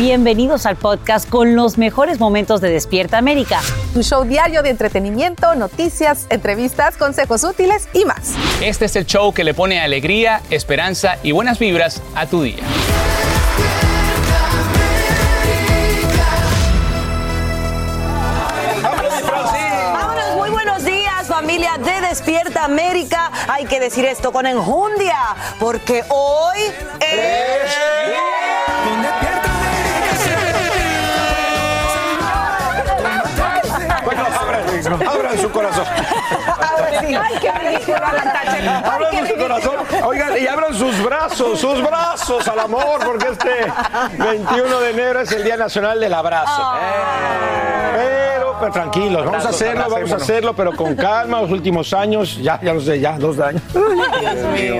[0.00, 3.60] Bienvenidos al podcast con los mejores momentos de Despierta América.
[3.92, 8.32] Tu show diario de entretenimiento, noticias, entrevistas, consejos útiles y más.
[8.62, 12.64] Este es el show que le pone alegría, esperanza y buenas vibras a tu día.
[19.92, 23.30] Vámonos, muy buenos días, familia de Despierta América.
[23.48, 25.18] Hay que decir esto con enjundia,
[25.58, 26.58] porque hoy
[27.00, 28.49] es.
[34.94, 35.84] Abran, abran su corazón.
[36.46, 37.14] Ahora sí.
[37.14, 38.68] Ay, qué ridículo, Alan Thatcher.
[38.68, 39.76] Ay, Abran su corazón.
[40.04, 43.72] Oigan, y abran sus brazos, sus brazos al amor, porque este
[44.18, 46.72] 21 de enero es el Día Nacional del Abrazo.
[47.94, 48.19] Pero,
[48.60, 51.40] pero tranquilos, vamos a hacerlo, vamos a hacerlo, pero con calma.
[51.40, 53.62] Los últimos años, ya, ya lo sé, ya, dos años.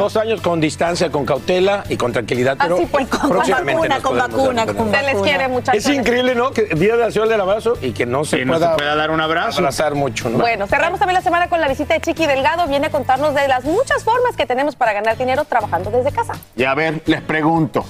[0.00, 4.00] Dos años con distancia, con cautela y con tranquilidad, pero Así pues, con próximamente vacuna,
[4.00, 5.84] con vacuna, con Se les quiere, muchachos.
[5.84, 6.52] Es increíble, ¿no?
[6.52, 9.20] Que Día Nacional del Abrazo y que no se, Que no se pueda dar un
[9.20, 9.58] abrazo.
[9.58, 10.38] abrazar mucho, ¿no?
[10.38, 12.66] Bueno, cerramos también la semana con la visita de Chiqui Delgado.
[12.66, 16.34] Viene a contarnos de las muchas formas que tenemos para ganar dinero trabajando desde casa.
[16.56, 17.84] Y a ver, les pregunto.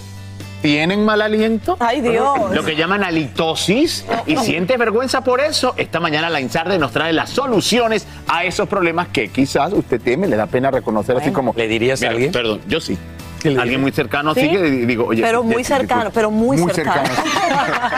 [0.63, 1.77] ¿Tienen mal aliento?
[1.81, 2.53] Ay, Dios.
[2.53, 4.05] Lo que llaman halitosis.
[4.27, 5.75] ¿Y sientes vergüenza por eso?
[5.77, 10.29] Esta mañana la Insarde nos trae las soluciones a esos problemas que quizás usted teme,
[10.29, 11.55] le da pena reconocer así como...
[11.57, 12.31] ¿Le dirías a alguien?
[12.33, 12.99] Perdón, yo sí.
[13.41, 14.41] ¿Qué le Alguien muy cercano, ¿Sí?
[14.41, 15.23] así que digo, oye...
[15.23, 17.09] Pero muy cercano, pero muy cercano.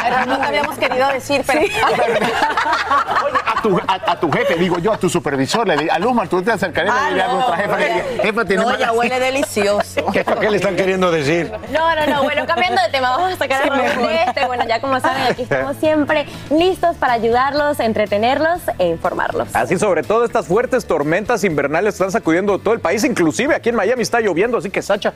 [0.02, 1.60] Pero no te habíamos querido decir, pero.
[1.62, 6.28] Oye, tu, a, a tu jefe, digo yo, a tu supervisor, le digo, a Luzmar,
[6.28, 8.68] tú te acercarías Ah, y le dirías a nuestra jefa, le dirías, jefa, tiene No,
[8.70, 10.06] mal ya huele delicioso.
[10.12, 11.50] ¿Qué, ¿Qué le están queriendo decir?
[11.72, 12.22] No, no, no.
[12.24, 14.46] Bueno, cambiando de tema, vamos a sacar a de este.
[14.46, 19.48] Bueno, ya como saben, aquí estamos siempre listos para ayudarlos, entretenerlos e informarlos.
[19.54, 23.76] Así sobre todo estas fuertes tormentas invernales están sacudiendo todo el país, inclusive aquí en
[23.76, 25.12] Miami está lloviendo, así que Sacha,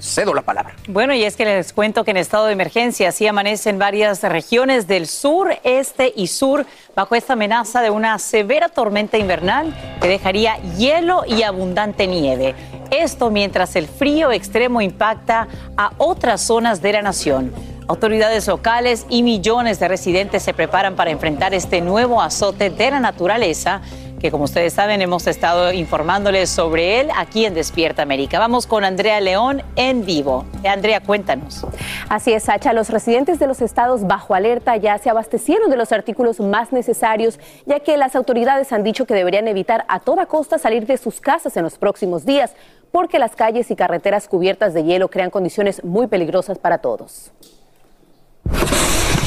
[0.00, 0.74] cedo la palabra.
[0.88, 4.86] Bueno, y es que les cuento que en estado de emergencia sí amanecen varias regiones
[4.86, 10.56] del sur, este y sur bajo esta amenaza de una severa tormenta invernal que dejaría
[10.76, 12.54] hielo y abundante nieve.
[12.90, 17.52] Esto mientras el frío extremo impacta a otras zonas de la nación.
[17.86, 23.00] Autoridades locales y millones de residentes se preparan para enfrentar este nuevo azote de la
[23.00, 23.80] naturaleza
[24.18, 28.38] que como ustedes saben hemos estado informándoles sobre él aquí en Despierta América.
[28.38, 30.44] Vamos con Andrea León en vivo.
[30.64, 31.64] Andrea, cuéntanos.
[32.08, 32.72] Así es, Sacha.
[32.72, 37.38] Los residentes de los estados bajo alerta ya se abastecieron de los artículos más necesarios,
[37.66, 41.20] ya que las autoridades han dicho que deberían evitar a toda costa salir de sus
[41.20, 42.54] casas en los próximos días,
[42.90, 47.32] porque las calles y carreteras cubiertas de hielo crean condiciones muy peligrosas para todos.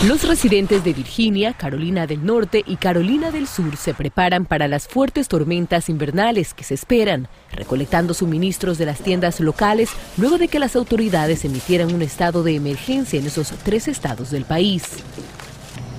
[0.08, 4.88] Los residentes de Virginia, Carolina del Norte y Carolina del Sur se preparan para las
[4.88, 10.58] fuertes tormentas invernales que se esperan, recolectando suministros de las tiendas locales luego de que
[10.58, 14.86] las autoridades emitieran un estado de emergencia en esos tres estados del país.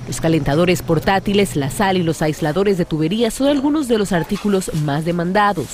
[0.09, 4.73] Los calentadores portátiles, la sal y los aisladores de tuberías son algunos de los artículos
[4.83, 5.69] más demandados.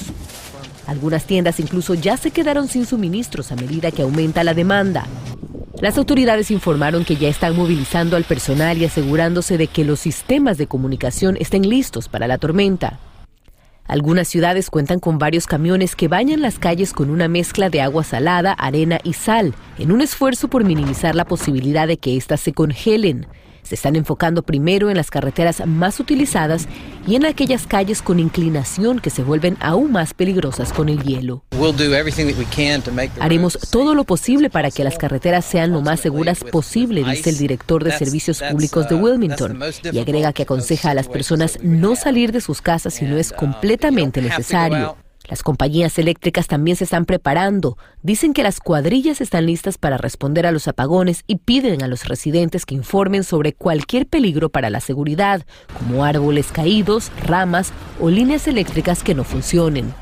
[0.86, 5.06] Algunas tiendas incluso ya se quedaron sin suministros a medida que aumenta la demanda.
[5.80, 10.58] Las autoridades informaron que ya están movilizando al personal y asegurándose de que los sistemas
[10.58, 12.98] de comunicación estén listos para la tormenta.
[13.86, 18.02] Algunas ciudades cuentan con varios camiones que bañan las calles con una mezcla de agua
[18.02, 22.52] salada, arena y sal, en un esfuerzo por minimizar la posibilidad de que éstas se
[22.52, 23.28] congelen.
[23.68, 26.66] Se están enfocando primero en las carreteras más utilizadas
[27.06, 31.44] y en aquellas calles con inclinación que se vuelven aún más peligrosas con el hielo.
[33.20, 37.36] Haremos todo lo posible para que las carreteras sean lo más seguras posible, dice el
[37.36, 39.60] director de Servicios Públicos de Wilmington,
[39.92, 43.34] y agrega que aconseja a las personas no salir de sus casas si no es
[43.34, 44.96] completamente necesario.
[45.28, 47.76] Las compañías eléctricas también se están preparando.
[48.02, 52.08] Dicen que las cuadrillas están listas para responder a los apagones y piden a los
[52.08, 55.44] residentes que informen sobre cualquier peligro para la seguridad,
[55.78, 59.92] como árboles caídos, ramas o líneas eléctricas que no funcionen.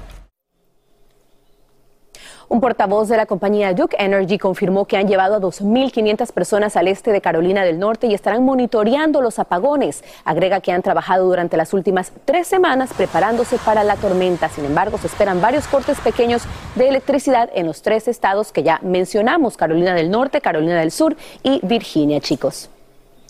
[2.48, 6.86] Un portavoz de la compañía Duke Energy confirmó que han llevado a 2.500 personas al
[6.86, 10.04] este de Carolina del Norte y estarán monitoreando los apagones.
[10.24, 14.48] Agrega que han trabajado durante las últimas tres semanas preparándose para la tormenta.
[14.48, 16.44] Sin embargo, se esperan varios cortes pequeños
[16.76, 21.16] de electricidad en los tres estados que ya mencionamos, Carolina del Norte, Carolina del Sur
[21.42, 22.70] y Virginia, chicos.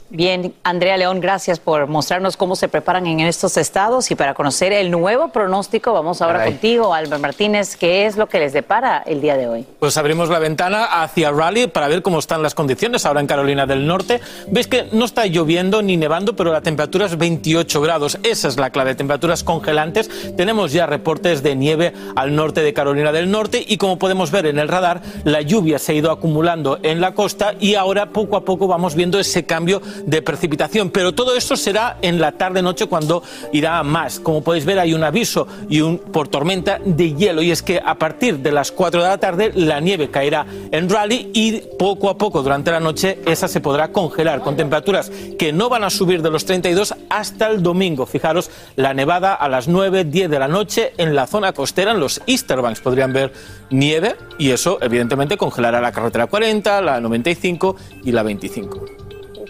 [0.08, 4.72] Bien, Andrea León, gracias por mostrarnos cómo se preparan en estos estados y para conocer
[4.72, 9.20] el nuevo pronóstico, vamos ahora contigo, Albert Martínez, ¿qué es lo que les depara el
[9.20, 9.66] día de hoy?
[9.80, 13.66] Pues abrimos la ventana hacia Raleigh para ver cómo están las condiciones ahora en Carolina
[13.66, 14.20] del Norte.
[14.48, 18.18] Veis que no está lloviendo ni nevando, pero la temperatura es 28 grados.
[18.22, 20.08] Esa es la clave, temperaturas congelantes.
[20.36, 24.46] Tenemos ya reportes de nieve al norte de Carolina del Norte y como podemos ver
[24.46, 28.36] en el radar, la lluvia se ha ido acumulando en la costa y ahora poco
[28.36, 32.86] a poco vamos viendo ese cambio de precipitación, pero todo esto será en la tarde-noche
[32.86, 33.22] cuando
[33.52, 34.20] irá más.
[34.20, 37.80] Como podéis ver, hay un aviso y un, por tormenta de hielo, y es que
[37.84, 42.10] a partir de las 4 de la tarde la nieve caerá en Raleigh y poco
[42.10, 45.90] a poco durante la noche esa se podrá congelar con temperaturas que no van a
[45.90, 48.06] subir de los 32 hasta el domingo.
[48.06, 52.00] Fijaros, la nevada a las 9, 10 de la noche en la zona costera, en
[52.00, 53.32] los Easter Banks, podrían ver
[53.70, 59.05] nieve y eso evidentemente congelará la carretera 40, la 95 y la 25.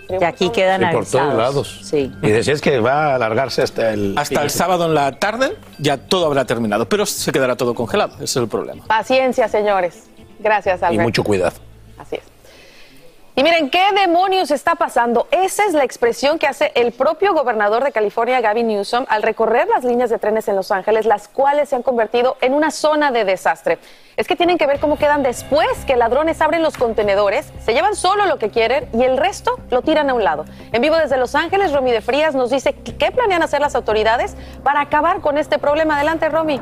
[0.08, 1.80] De aquí quedan Sí, por todos lados.
[1.82, 2.12] Sí.
[2.22, 4.14] Y decías que va a alargarse hasta el...
[4.16, 8.14] Hasta el sábado en la tarde ya todo habrá terminado, pero se quedará todo congelado,
[8.16, 8.84] ese es el problema.
[8.86, 10.04] Paciencia, señores.
[10.38, 11.02] Gracias, Y Albert.
[11.02, 11.56] mucho cuidado.
[11.98, 12.22] Así es.
[13.38, 15.28] Y miren, ¿qué demonios está pasando?
[15.30, 19.68] Esa es la expresión que hace el propio gobernador de California, Gavin Newsom, al recorrer
[19.68, 23.10] las líneas de trenes en Los Ángeles, las cuales se han convertido en una zona
[23.10, 23.78] de desastre.
[24.16, 27.94] Es que tienen que ver cómo quedan después que ladrones abren los contenedores, se llevan
[27.94, 30.46] solo lo que quieren y el resto lo tiran a un lado.
[30.72, 34.34] En vivo desde Los Ángeles, Romy de Frías nos dice qué planean hacer las autoridades
[34.62, 35.96] para acabar con este problema.
[35.96, 36.58] Adelante, Romy.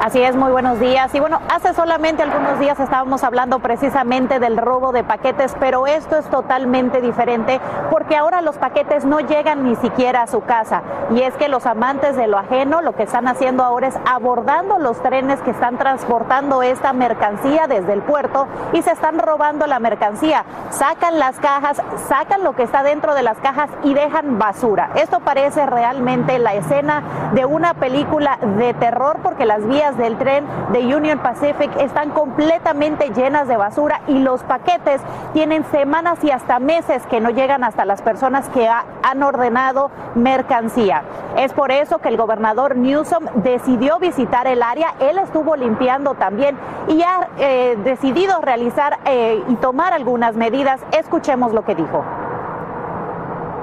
[0.00, 1.14] Así es, muy buenos días.
[1.14, 6.16] Y bueno, hace solamente algunos días estábamos hablando precisamente del robo de paquetes, pero esto
[6.16, 7.60] es totalmente diferente
[7.90, 10.80] porque ahora los paquetes no llegan ni siquiera a su casa.
[11.10, 14.78] Y es que los amantes de lo ajeno lo que están haciendo ahora es abordando
[14.78, 19.80] los trenes que están transportando esta mercancía desde el puerto y se están robando la
[19.80, 20.46] mercancía.
[20.70, 24.92] Sacan las cajas, sacan lo que está dentro de las cajas y dejan basura.
[24.94, 27.02] Esto parece realmente la escena
[27.34, 29.66] de una película de terror porque las
[29.96, 35.00] del tren de Union Pacific están completamente llenas de basura y los paquetes
[35.32, 39.90] tienen semanas y hasta meses que no llegan hasta las personas que ha- han ordenado
[40.14, 41.02] mercancía.
[41.36, 44.94] Es por eso que el gobernador Newsom decidió visitar el área.
[45.00, 46.56] Él estuvo limpiando también
[46.88, 50.80] y ha eh, decidido realizar eh, y tomar algunas medidas.
[50.92, 52.04] Escuchemos lo que dijo.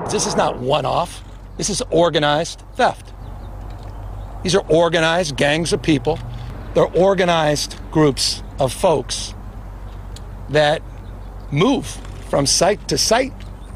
[0.09, 1.21] This is not one off.
[1.57, 3.11] This is organized theft.
[4.47, 6.17] These are organized gangs of people.
[6.73, 9.33] They're organized groups of folks
[10.47, 10.81] that
[11.51, 11.85] move
[12.29, 13.33] from site to site.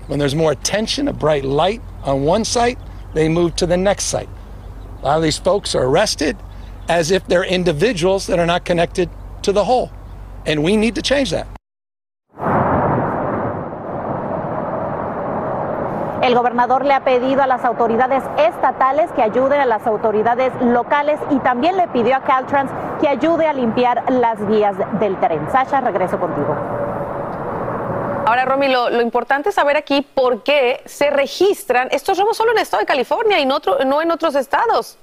[0.08, 2.80] When there's more attention, a bright light on one site,
[3.14, 4.30] they move to the next site.
[5.02, 6.38] A lot of these folks are arrested
[6.88, 9.10] as if they're individuals that are not connected
[9.42, 9.92] to the whole.
[10.46, 11.50] And we need to change that.
[16.22, 21.20] El gobernador le ha pedido a las autoridades estatales que ayuden a las autoridades locales
[21.32, 22.72] y también le pidió a Caltrans
[23.02, 25.48] que ayude a limpiar las vías del tren.
[25.52, 26.56] Sasha, regreso contigo.
[28.28, 32.58] Ahora, Romy, lo, importante es saber aquí por qué se registran estos robos solo en
[32.58, 35.00] el estado de California y no en otros estados.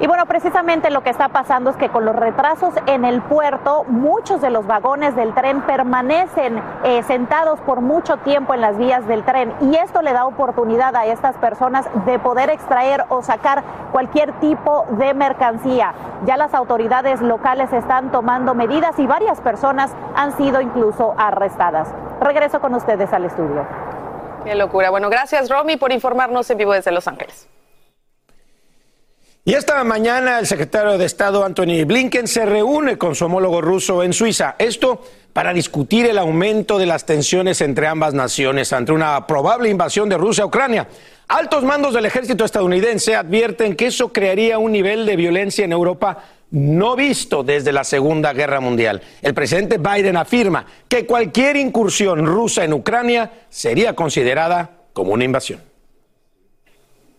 [0.00, 3.84] Y bueno, precisamente lo que está pasando es que con los retrasos en el puerto,
[3.84, 9.06] muchos de los vagones del tren permanecen eh, sentados por mucho tiempo en las vías
[9.06, 13.62] del tren y esto le da oportunidad a estas personas de poder extraer o sacar
[13.92, 15.92] cualquier tipo de mercancía.
[16.24, 21.88] Ya las autoridades locales están tomando medidas y varias personas han sido incluso arrestadas.
[22.22, 23.66] Regreso con ustedes al estudio.
[24.44, 24.88] Qué locura.
[24.88, 27.50] Bueno, gracias, Romy, por informarnos en vivo desde Los Ángeles.
[29.42, 34.02] Y esta mañana el secretario de Estado Anthony Blinken se reúne con su homólogo ruso
[34.02, 34.54] en Suiza.
[34.58, 40.10] Esto para discutir el aumento de las tensiones entre ambas naciones ante una probable invasión
[40.10, 40.88] de Rusia a Ucrania.
[41.28, 46.18] Altos mandos del ejército estadounidense advierten que eso crearía un nivel de violencia en Europa
[46.50, 49.00] no visto desde la Segunda Guerra Mundial.
[49.22, 55.69] El presidente Biden afirma que cualquier incursión rusa en Ucrania sería considerada como una invasión.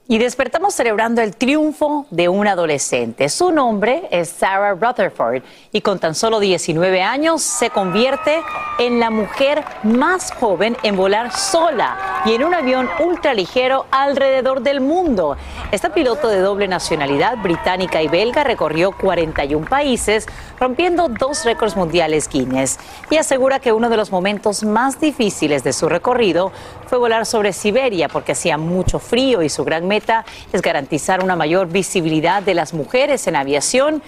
[0.07, 3.29] Y despertamos celebrando el triunfo de un adolescente.
[3.29, 5.41] Su nombre es Sarah Rutherford
[5.71, 8.41] y con tan solo 19 años se convierte
[8.77, 14.81] en la mujer más joven en volar sola y en un avión ultraligero alrededor del
[14.81, 15.37] mundo.
[15.71, 20.25] Esta piloto de doble nacionalidad británica y belga recorrió 41 países,
[20.59, 22.79] rompiendo dos récords mundiales Guinness
[23.09, 26.51] y asegura que uno de los momentos más difíciles de su recorrido
[26.87, 30.00] fue volar sobre Siberia porque hacía mucho frío y su gran meta
[30.51, 34.01] es garantizar una mayor visibilidad de las mujeres en aviación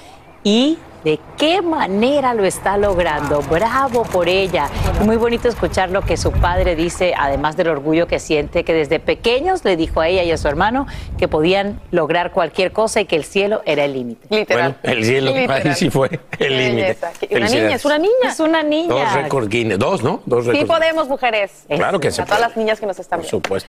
[0.44, 3.42] y de qué manera lo está logrando.
[3.42, 4.70] Bravo por ella.
[5.04, 9.00] muy bonito escuchar lo que su padre dice, además del orgullo que siente, que desde
[9.00, 13.06] pequeños le dijo a ella y a su hermano que podían lograr cualquier cosa y
[13.06, 14.28] que el cielo era el límite.
[14.30, 14.78] Literal.
[14.84, 16.98] el cielo, ahí sí fue el límite.
[17.32, 18.14] Una niña, es una niña.
[18.26, 18.88] Es una niña.
[18.88, 20.22] Dos récords Guinness, dos, ¿no?
[20.26, 21.66] Dos Sí podemos, mujeres.
[21.68, 22.22] Claro que sí.
[22.22, 23.40] A todas las niñas que nos están viendo.
[23.40, 23.73] Por supuesto.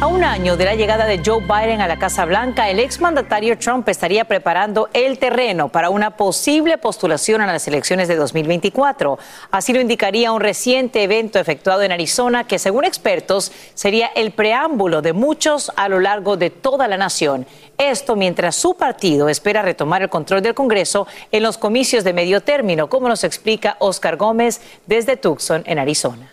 [0.00, 3.58] A un año de la llegada de Joe Biden a la Casa Blanca, el exmandatario
[3.58, 9.18] Trump estaría preparando el terreno para una posible postulación a las elecciones de 2024.
[9.50, 15.02] Así lo indicaría un reciente evento efectuado en Arizona que, según expertos, sería el preámbulo
[15.02, 17.44] de muchos a lo largo de toda la nación.
[17.76, 22.40] Esto mientras su partido espera retomar el control del Congreso en los comicios de medio
[22.40, 26.30] término, como nos explica Oscar Gómez desde Tucson, en Arizona.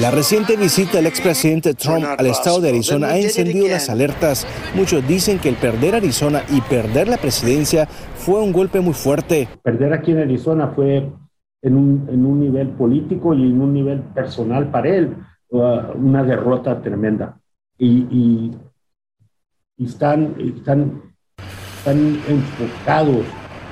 [0.00, 4.46] La reciente visita del expresidente Trump al estado de Arizona ha encendido las alertas.
[4.74, 9.48] Muchos dicen que el perder Arizona y perder la presidencia fue un golpe muy fuerte.
[9.62, 11.10] Perder aquí en Arizona fue
[11.62, 15.16] en un, en un nivel político y en un nivel personal para él
[15.48, 17.40] uh, una derrota tremenda.
[17.78, 18.50] Y, y,
[19.78, 21.02] y están, están,
[21.78, 23.24] están enfocados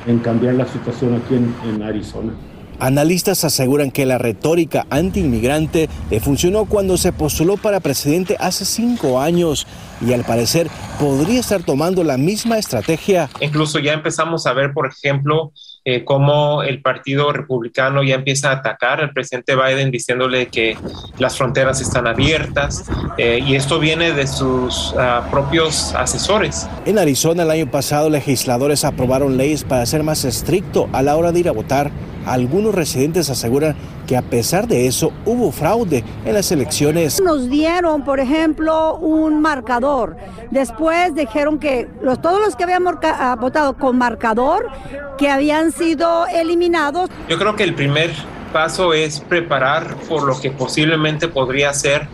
[0.07, 2.33] en cambiar la situación aquí en, en Arizona.
[2.79, 9.21] Analistas aseguran que la retórica antiinmigrante le funcionó cuando se postuló para presidente hace cinco
[9.21, 9.67] años
[10.01, 13.31] y al parecer podría estar tomando la misma estrategia.
[13.41, 15.53] Incluso ya empezamos a ver, por ejemplo,
[15.87, 20.79] eh, cómo el Partido Republicano ya empieza a atacar al presidente Biden diciéndole que
[21.19, 22.85] las fronteras están abiertas
[23.19, 26.67] eh, y esto viene de sus uh, propios asesores.
[26.87, 31.33] En Arizona el año pasado legisladores aprobaron leyes para ser más estricto a la hora
[31.33, 31.91] de ir a votar.
[32.27, 33.77] Algunos residentes aseguran
[34.07, 37.21] que a pesar de eso hubo fraude en las elecciones.
[37.21, 40.17] Nos dieron, por ejemplo, un marcador.
[40.51, 44.71] Después dijeron que los, todos los que habían votado con marcador,
[45.19, 47.11] que habían sido eliminados.
[47.29, 48.11] Yo creo que el primer
[48.53, 52.07] paso es preparar por lo que posiblemente podría ser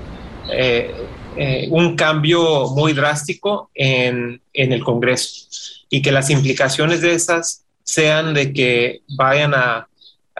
[0.50, 0.90] eh,
[1.36, 5.46] eh, un cambio muy drástico en, en el Congreso
[5.90, 9.89] y que las implicaciones de esas sean de que vayan a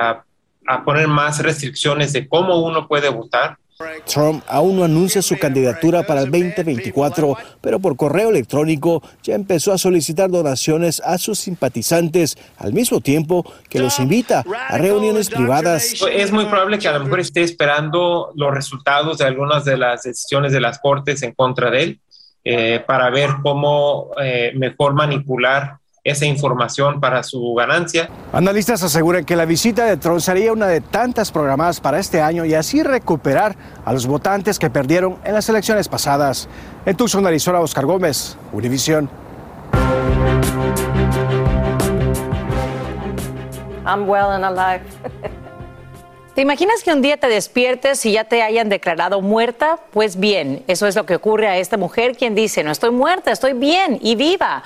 [0.00, 0.24] a,
[0.66, 3.58] a, poner más restricciones de cómo uno puede votar.
[4.06, 9.72] Trump aún no anuncia su candidatura para el 2024, pero por correo electrónico ya empezó
[9.72, 15.94] a solicitar donaciones a sus simpatizantes, al mismo tiempo que los invita a reuniones privadas.
[16.12, 20.02] Es muy probable que a lo mejor esté esperando los resultados de algunas de las
[20.02, 22.00] decisiones de las cortes en contra de él,
[22.44, 28.08] eh, para ver cómo eh, mejor manipular esa información para su ganancia.
[28.32, 32.44] Analistas aseguran que la visita de Trump sería una de tantas programadas para este año
[32.44, 36.48] y así recuperar a los votantes que perdieron en las elecciones pasadas.
[36.86, 39.10] En Tucson, Arizona, Oscar Gómez, Univisión.
[43.86, 44.82] I'm well and alive.
[46.34, 49.80] ¿Te imaginas que un día te despiertes y ya te hayan declarado muerta?
[49.90, 53.32] Pues bien, eso es lo que ocurre a esta mujer quien dice, no estoy muerta,
[53.32, 54.62] estoy bien y viva.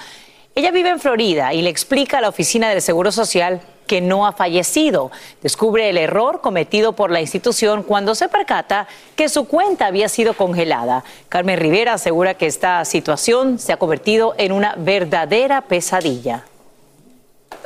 [0.57, 4.27] Ella vive en Florida y le explica a la oficina del Seguro Social que no
[4.27, 5.11] ha fallecido.
[5.43, 10.35] Descubre el error cometido por la institución cuando se percata que su cuenta había sido
[10.35, 11.05] congelada.
[11.29, 16.45] Carmen Rivera asegura que esta situación se ha convertido en una verdadera pesadilla.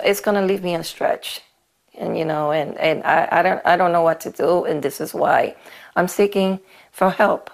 [0.03, 1.43] It's going to leave me in.
[2.01, 5.01] And, you know, and I, I, don't, I don't know what to do, and this
[5.01, 5.57] is why
[5.97, 6.61] I'm seeking
[6.93, 7.51] for help.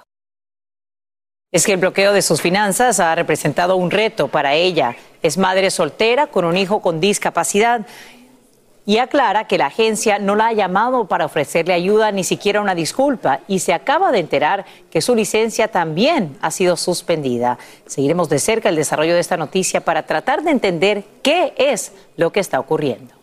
[1.55, 4.97] Es que el bloqueo de sus finanzas ha representado un reto para ella.
[5.23, 7.87] Es madre soltera con un hijo con discapacidad
[8.85, 12.75] y aclara que la agencia no la ha llamado para ofrecerle ayuda ni siquiera una
[12.75, 17.57] disculpa y se acaba de enterar que su licencia también ha sido suspendida.
[17.87, 22.33] Seguiremos de cerca el desarrollo de esta noticia para tratar de entender qué es lo
[22.33, 23.15] que está ocurriendo.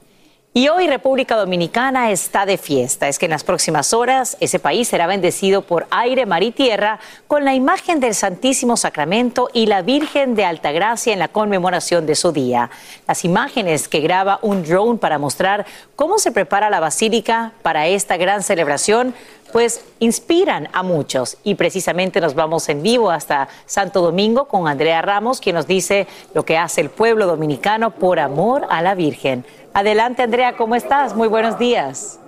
[0.53, 3.08] Y hoy República Dominicana está de fiesta.
[3.08, 7.00] Es que en las próximas horas ese país será bendecido por aire, mar y tierra
[7.27, 12.15] con la imagen del Santísimo Sacramento y la Virgen de Altagracia en la conmemoración de
[12.15, 12.70] su día.
[13.08, 15.65] Las imágenes que graba un drone para mostrar
[15.96, 19.15] cómo se prepara la basílica para esta gran celebración
[19.51, 25.01] pues inspiran a muchos y precisamente nos vamos en vivo hasta Santo Domingo con Andrea
[25.01, 29.46] Ramos, quien nos dice lo que hace el pueblo dominicano por amor a la Virgen.
[29.74, 31.16] Adelante, Andrea, ¿cómo estás?
[31.16, 32.20] Muy buenos días.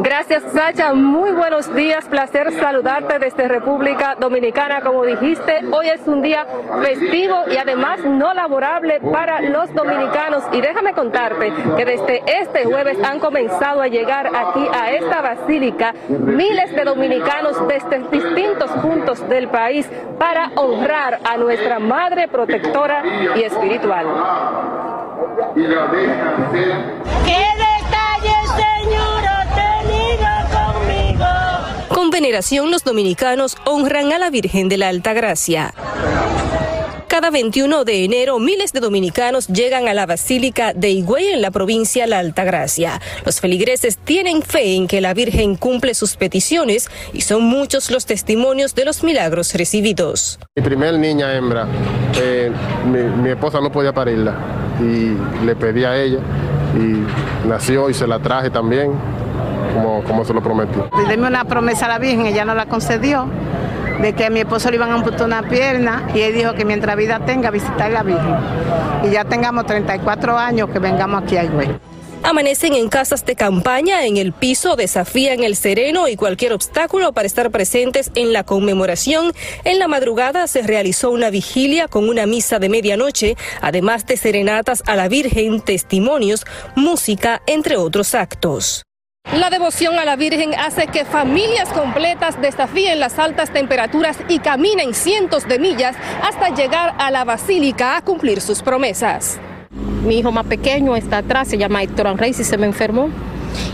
[0.00, 0.92] Gracias, Sacha.
[0.94, 2.04] Muy buenos días.
[2.06, 4.80] Placer saludarte desde República Dominicana.
[4.80, 6.46] Como dijiste, hoy es un día
[6.82, 10.44] festivo y además no laborable para los dominicanos.
[10.52, 15.94] Y déjame contarte que desde este jueves han comenzado a llegar aquí a esta basílica
[16.08, 19.88] miles de dominicanos desde distintos puntos del país
[20.18, 23.02] para honrar a nuestra Madre protectora
[23.36, 24.06] y espiritual.
[25.54, 27.61] ¿Qué detalle,
[32.02, 35.72] Con veneración los dominicanos honran a la Virgen de la Alta Gracia.
[37.06, 41.52] Cada 21 de enero, miles de dominicanos llegan a la Basílica de Higüey en la
[41.52, 43.00] provincia La Altagracia.
[43.24, 48.04] Los feligreses tienen fe en que la Virgen cumple sus peticiones y son muchos los
[48.04, 50.40] testimonios de los milagros recibidos.
[50.56, 51.68] Mi primer niña hembra,
[52.20, 52.50] eh,
[53.22, 54.34] mi esposa no podía parirla
[54.80, 56.18] y le pedí a ella
[56.76, 58.90] y nació y se la traje también,
[59.72, 60.78] como, como se lo prometí.
[61.08, 63.28] Deme una promesa a la Virgen, ella no la concedió,
[64.00, 66.64] de que a mi esposo le iban a amputar una pierna y él dijo que
[66.64, 68.36] mientras vida tenga, visitar a la Virgen.
[69.04, 71.68] Y ya tengamos 34 años que vengamos aquí a Higüey.
[72.24, 77.26] Amanecen en casas de campaña, en el piso, desafían el sereno y cualquier obstáculo para
[77.26, 79.32] estar presentes en la conmemoración.
[79.64, 84.84] En la madrugada se realizó una vigilia con una misa de medianoche, además de serenatas
[84.86, 86.44] a la Virgen, testimonios,
[86.76, 88.84] música, entre otros actos.
[89.42, 94.92] La devoción a la Virgen hace que familias completas desafíen las altas temperaturas y caminen
[94.92, 99.40] cientos de millas hasta llegar a la basílica a cumplir sus promesas.
[100.04, 103.08] Mi hijo más pequeño está atrás, se llama Héctor Reyes y se me enfermó.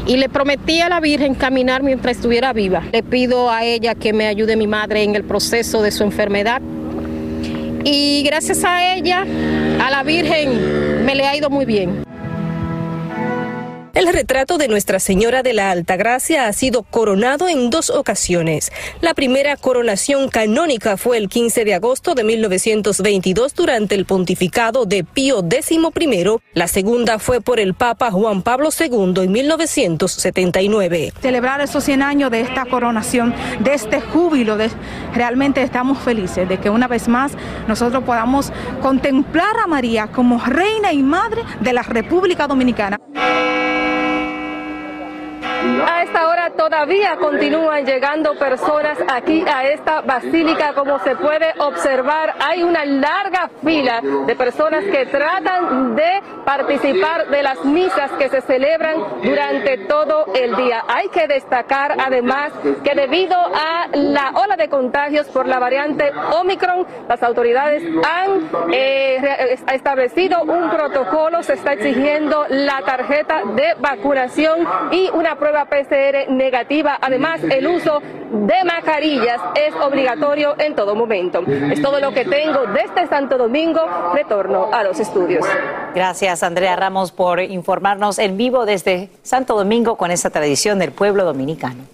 [0.06, 2.84] Y le prometí a la Virgen caminar mientras estuviera viva.
[2.92, 6.62] Le pido a ella que me ayude mi madre en el proceso de su enfermedad.
[7.84, 9.26] Y gracias a ella,
[9.82, 12.04] a la Virgen, me le ha ido muy bien.
[13.98, 18.70] El retrato de Nuestra Señora de la Altagracia ha sido coronado en dos ocasiones.
[19.00, 25.02] La primera coronación canónica fue el 15 de agosto de 1922 durante el pontificado de
[25.02, 25.80] Pío XI.
[26.54, 31.12] La segunda fue por el Papa Juan Pablo II en 1979.
[31.20, 34.56] Celebrar esos 100 años de esta coronación, de este júbilo,
[35.12, 37.32] realmente estamos felices de que una vez más
[37.66, 42.96] nosotros podamos contemplar a María como reina y madre de la República Dominicana.
[45.60, 46.27] A esta
[46.58, 50.72] todavía continúan llegando personas aquí a esta basílica.
[50.74, 57.44] Como se puede observar, hay una larga fila de personas que tratan de participar de
[57.44, 60.82] las misas que se celebran durante todo el día.
[60.88, 62.50] Hay que destacar además
[62.82, 69.58] que debido a la ola de contagios por la variante Omicron, las autoridades han eh,
[69.72, 76.47] establecido un protocolo, se está exigiendo la tarjeta de vacunación y una prueba PCR negativa
[77.00, 81.42] Además, el uso de mascarillas es obligatorio en todo momento.
[81.46, 83.80] Es todo lo que tengo desde Santo Domingo.
[84.14, 85.46] Retorno a los estudios.
[85.94, 91.24] Gracias, Andrea Ramos, por informarnos en vivo desde Santo Domingo con esa tradición del pueblo
[91.24, 91.84] dominicano.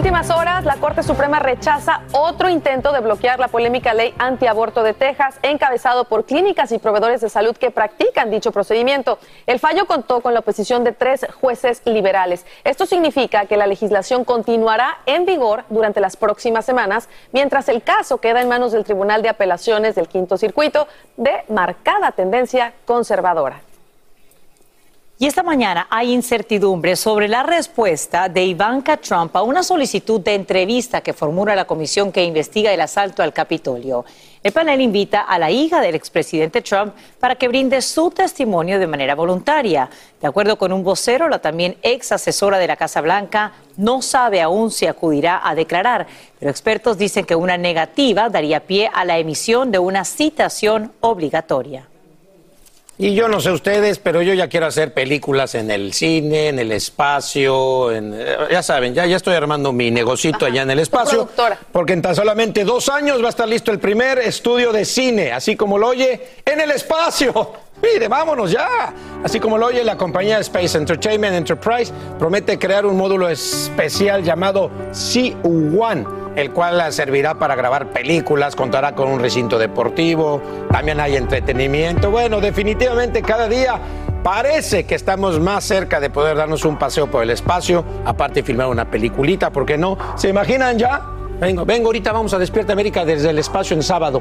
[0.00, 4.94] Últimas horas, la Corte Suprema rechaza otro intento de bloquear la polémica ley antiaborto de
[4.94, 9.18] Texas, encabezado por clínicas y proveedores de salud que practican dicho procedimiento.
[9.46, 12.46] El fallo contó con la oposición de tres jueces liberales.
[12.64, 18.22] Esto significa que la legislación continuará en vigor durante las próximas semanas, mientras el caso
[18.22, 23.60] queda en manos del Tribunal de Apelaciones del Quinto Circuito, de marcada tendencia conservadora.
[25.22, 30.34] Y esta mañana hay incertidumbre sobre la respuesta de Ivanka Trump a una solicitud de
[30.34, 34.06] entrevista que formula la comisión que investiga el asalto al Capitolio.
[34.42, 38.86] El panel invita a la hija del expresidente Trump para que brinde su testimonio de
[38.86, 39.90] manera voluntaria.
[40.22, 44.40] De acuerdo con un vocero, la también ex asesora de la Casa Blanca no sabe
[44.40, 46.06] aún si acudirá a declarar,
[46.38, 51.89] pero expertos dicen que una negativa daría pie a la emisión de una citación obligatoria.
[53.02, 56.58] Y yo no sé ustedes, pero yo ya quiero hacer películas en el cine, en
[56.58, 60.80] el espacio, en, eh, ya saben, ya, ya estoy armando mi negocito allá en el
[60.80, 61.26] espacio.
[61.72, 65.32] Porque en tan solamente dos años va a estar listo el primer estudio de cine,
[65.32, 67.52] así como lo oye, en el espacio.
[67.82, 68.92] Mire, vámonos ya.
[69.24, 74.70] Así como lo oye, la compañía Space Entertainment Enterprise promete crear un módulo especial llamado
[74.90, 80.40] C1 el cual servirá para grabar películas, contará con un recinto deportivo,
[80.70, 82.10] también hay entretenimiento.
[82.10, 83.80] Bueno, definitivamente cada día
[84.22, 88.46] parece que estamos más cerca de poder darnos un paseo por el espacio, aparte de
[88.46, 89.96] filmar una peliculita, ¿por qué no?
[90.16, 91.02] ¿Se imaginan ya?
[91.40, 94.20] Vengo, vengo ahorita, vamos a Despierta América desde el espacio en sábado.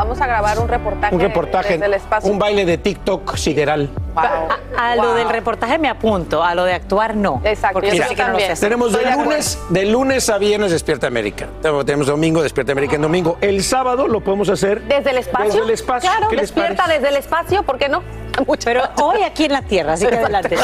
[0.00, 2.32] Vamos a grabar un reportaje, Un reportaje, desde el espacio.
[2.32, 3.90] un baile de TikTok sideral.
[4.16, 7.42] A, a lo del reportaje me apunto, a lo de actuar no.
[7.44, 8.54] Exacto, porque sé que no lo sé.
[8.56, 11.48] Tenemos de lunes, de lunes a viernes Despierta América.
[11.84, 13.36] Tenemos domingo Despierta América en domingo.
[13.42, 15.48] El sábado lo podemos hacer Desde el espacio.
[15.48, 16.10] Desde el espacio.
[16.10, 18.02] Claro, ¿Qué les despierta desde el espacio, ¿por qué no?
[18.64, 20.56] Pero hoy aquí en la Tierra, así que adelante.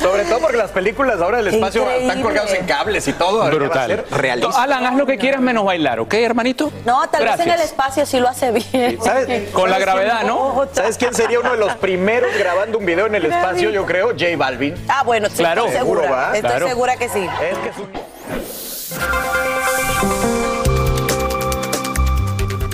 [0.00, 3.44] Sobre todo porque las películas ahora del espacio están colgadas en cables y todo.
[3.50, 4.04] Brutal.
[4.10, 4.62] Realista.
[4.62, 6.70] Alan, haz lo que quieras menos bailar, ¿ok, hermanito?
[6.84, 7.70] No, tal vez en el Gracias.
[7.70, 8.98] espacio sí lo hace bien.
[9.02, 9.50] ¿Sabes?
[9.50, 10.66] Con la ¿Sabes gravedad, ¿no?
[10.72, 13.70] ¿Sabes quién sería uno de los primeros grabando un video en el espacio?
[13.70, 14.74] Yo creo, J Balvin.
[14.88, 15.66] Ah, bueno, sí, Claro.
[15.66, 16.02] estoy segura.
[16.02, 16.26] Seguro, ¿va?
[16.36, 16.68] Estoy Claro.
[16.68, 17.28] segura que sí.
[17.50, 17.74] Es que es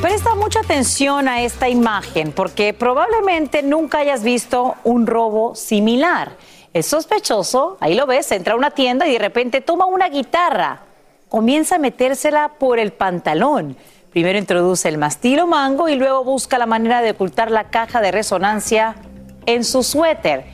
[0.06, 6.36] Presta mucha atención a esta imagen porque probablemente nunca hayas visto un robo similar.
[6.72, 10.82] El sospechoso, ahí lo ves, entra a una tienda y de repente toma una guitarra.
[11.28, 13.76] Comienza a metérsela por el pantalón.
[14.12, 18.12] Primero introduce el mastilo mango y luego busca la manera de ocultar la caja de
[18.12, 18.94] resonancia
[19.44, 20.44] en su suéter.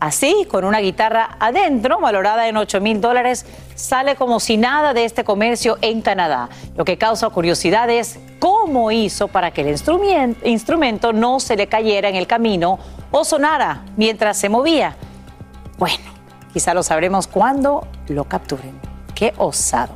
[0.00, 5.04] Así, con una guitarra adentro, valorada en 8 mil dólares, sale como si nada de
[5.04, 6.48] este comercio en Canadá.
[6.76, 11.66] Lo que causa curiosidad es cómo hizo para que el instrumen- instrumento no se le
[11.66, 12.78] cayera en el camino
[13.10, 14.94] o sonara mientras se movía.
[15.78, 16.04] Bueno,
[16.52, 18.80] quizá lo sabremos cuando lo capturen.
[19.16, 19.94] Qué osado.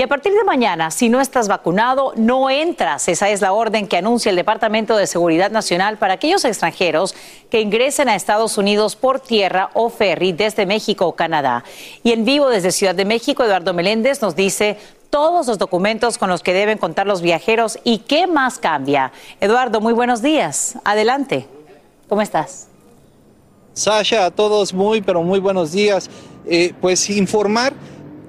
[0.00, 3.06] Y a partir de mañana, si no estás vacunado, no entras.
[3.06, 7.14] Esa es la orden que anuncia el Departamento de Seguridad Nacional para aquellos extranjeros
[7.50, 11.64] que ingresen a Estados Unidos por tierra o ferry desde México o Canadá.
[12.02, 14.78] Y en vivo desde Ciudad de México, Eduardo Meléndez nos dice
[15.10, 19.12] todos los documentos con los que deben contar los viajeros y qué más cambia.
[19.38, 20.78] Eduardo, muy buenos días.
[20.82, 21.46] Adelante.
[22.08, 22.68] ¿Cómo estás?
[23.74, 26.08] Sasha, a todos muy, pero muy buenos días.
[26.46, 27.74] Eh, pues informar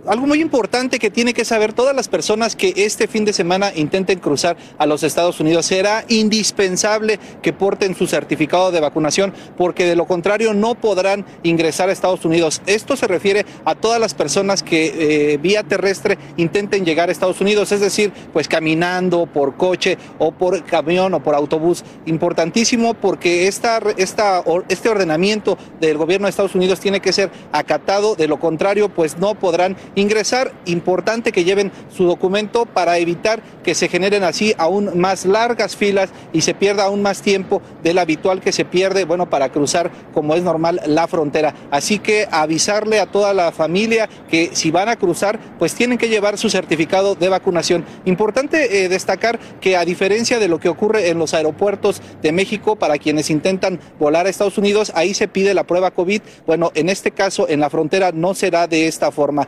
[0.08, 3.72] algo muy importante que tiene que saber todas las personas que este fin de semana
[3.76, 5.66] intenten cruzar a los Estados Unidos.
[5.66, 11.90] Será indispensable que porten su certificado de vacunación porque de lo contrario no podrán ingresar
[11.90, 12.62] a Estados Unidos.
[12.66, 17.42] Esto se refiere a todas las personas que eh, vía terrestre intenten llegar a Estados
[17.42, 21.84] Unidos, es decir, pues caminando, por coche o por camión o por autobús.
[22.06, 28.16] Importantísimo porque esta, esta, este ordenamiento del gobierno de Estados Unidos tiene que ser acatado,
[28.16, 30.52] de lo contrario pues no podrán ingresar.
[30.66, 36.10] Importante que lleven su documento para evitar que se generen así aún más largas filas
[36.34, 40.36] y se pierda aún más tiempo del habitual que se pierde, bueno, para cruzar como
[40.36, 41.54] es normal la frontera.
[41.70, 46.10] Así que avisarle a toda la familia que si van a cruzar, pues tienen que
[46.10, 47.86] llevar su certificado de vacunación.
[48.06, 52.76] Importante eh, destacar que a diferencia de lo que ocurre en los aeropuertos de México
[52.76, 56.22] para quienes intentan volar a Estados Unidos, ahí se pide la prueba COVID.
[56.46, 59.48] Bueno, en este caso en la frontera no será de esta forma.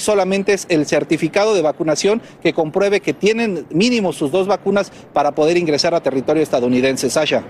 [0.00, 5.32] Solamente es el certificado de vacunación que compruebe que tienen mínimo sus dos vacunas para
[5.32, 7.10] poder ingresar a territorio estadounidense.
[7.10, 7.42] Sasha.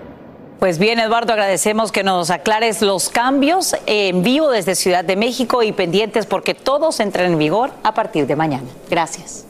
[0.59, 5.65] Pues bien, Eduardo, agradecemos que nos aclares los cambios en vivo desde Ciudad de México
[5.65, 8.69] y pendientes porque todos entran en vigor a partir de mañana.
[8.89, 9.45] Gracias.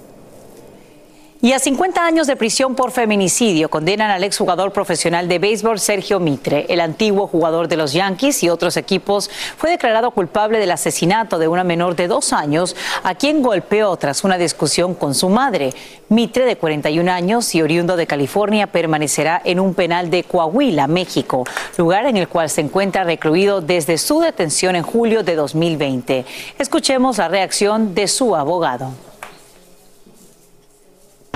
[1.45, 6.21] Y a 50 años de prisión por feminicidio condenan al exjugador profesional de béisbol Sergio
[6.21, 6.67] Mitre.
[6.69, 11.49] El antiguo jugador de los Yankees y otros equipos fue declarado culpable del asesinato de
[11.49, 15.75] una menor de dos años a quien golpeó tras una discusión con su madre.
[16.11, 21.43] Mitre, de 41 años y oriundo de California, permanecerá en un penal de Coahuila, México,
[21.77, 26.25] lugar en el cual se encuentra recluido desde su detención en julio de 2020.
[26.61, 28.93] Escuchemos la reacción de su abogado.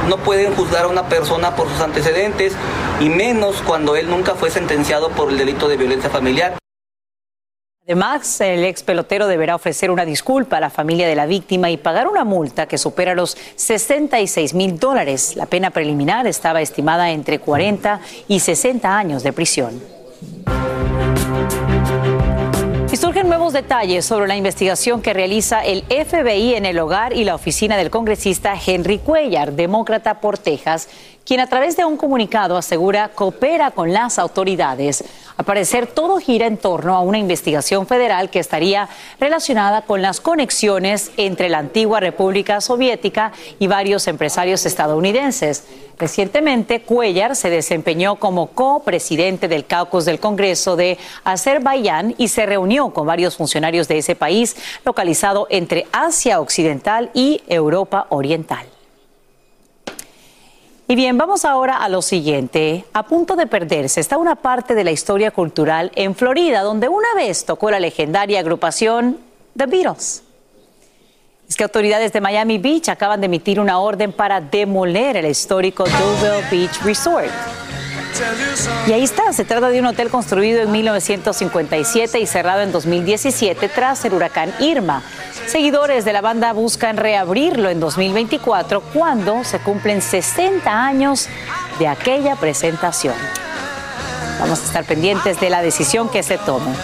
[0.08, 2.54] No pueden juzgar a una persona por sus antecedentes
[3.00, 6.58] y menos cuando él nunca fue sentenciado por el delito de violencia familiar.
[7.84, 11.76] Además, el ex pelotero deberá ofrecer una disculpa a la familia de la víctima y
[11.76, 15.36] pagar una multa que supera los 66 mil dólares.
[15.36, 19.95] La pena preliminar estaba estimada entre 40 y 60 años de prisión.
[22.92, 27.24] Y surgen nuevos detalles sobre la investigación que realiza el FBI en el hogar y
[27.24, 30.88] la oficina del congresista Henry Cuellar, demócrata por Texas,
[31.24, 35.04] quien a través de un comunicado asegura coopera con las autoridades.
[35.36, 38.88] Al parecer, todo gira en torno a una investigación federal que estaría
[39.20, 45.64] relacionada con las conexiones entre la antigua República Soviética y varios empresarios estadounidenses.
[45.98, 52.90] Recientemente, Cuellar se desempeñó como copresidente del caucus del Congreso de Azerbaiyán y se reunió
[52.90, 58.75] con varios funcionarios de ese país localizado entre Asia Occidental y Europa Oriental.
[60.88, 62.84] Y bien, vamos ahora a lo siguiente.
[62.92, 67.12] A punto de perderse está una parte de la historia cultural en Florida, donde una
[67.16, 69.18] vez tocó la legendaria agrupación
[69.56, 70.22] The Beatles.
[71.48, 75.84] Es que autoridades de Miami Beach acaban de emitir una orden para demoler el histórico
[75.84, 77.65] Duville Beach Resort.
[78.86, 83.68] Y ahí está, se trata de un hotel construido en 1957 y cerrado en 2017
[83.68, 85.02] tras el huracán Irma.
[85.46, 91.28] Seguidores de la banda buscan reabrirlo en 2024 cuando se cumplen 60 años
[91.78, 93.14] de aquella presentación.
[94.40, 96.74] Vamos a estar pendientes de la decisión que se tome.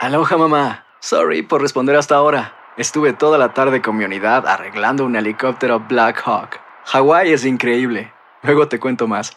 [0.00, 2.54] Aloha mamá, sorry por responder hasta ahora.
[2.76, 6.60] Estuve toda la tarde con mi unidad arreglando un helicóptero Black Hawk.
[6.86, 8.12] Hawái es increíble.
[8.42, 9.36] Luego te cuento más.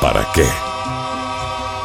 [0.00, 0.69] ¿para qué?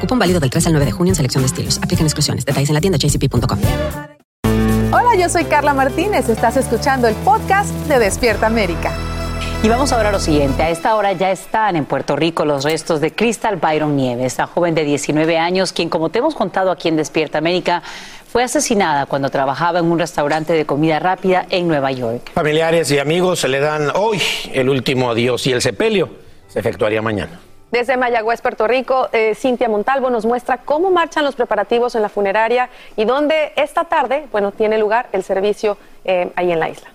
[0.00, 1.78] Cupón válido del 3 al 9 de junio en selección de estilos.
[1.82, 2.44] Aplican exclusiones.
[2.44, 3.58] Detalles en la tienda jcp.com.
[4.92, 6.28] Hola, yo soy Carla Martínez.
[6.28, 8.92] Estás escuchando el podcast de Despierta América.
[9.62, 10.62] Y vamos ahora a lo siguiente.
[10.62, 14.48] A esta hora ya están en Puerto Rico los restos de Crystal Byron Nieves, la
[14.48, 17.80] joven de 19 años, quien, como te hemos contado aquí en Despierta América,
[18.26, 22.32] fue asesinada cuando trabajaba en un restaurante de comida rápida en Nueva York.
[22.34, 24.20] Familiares y amigos se le dan hoy
[24.52, 26.10] el último adiós y el sepelio
[26.48, 27.38] se efectuaría mañana.
[27.72, 32.10] Desde Mayagüez, Puerto Rico, eh, Cintia Montalvo nos muestra cómo marchan los preparativos en la
[32.10, 36.90] funeraria y dónde esta tarde, bueno, tiene lugar el servicio eh, ahí en la isla.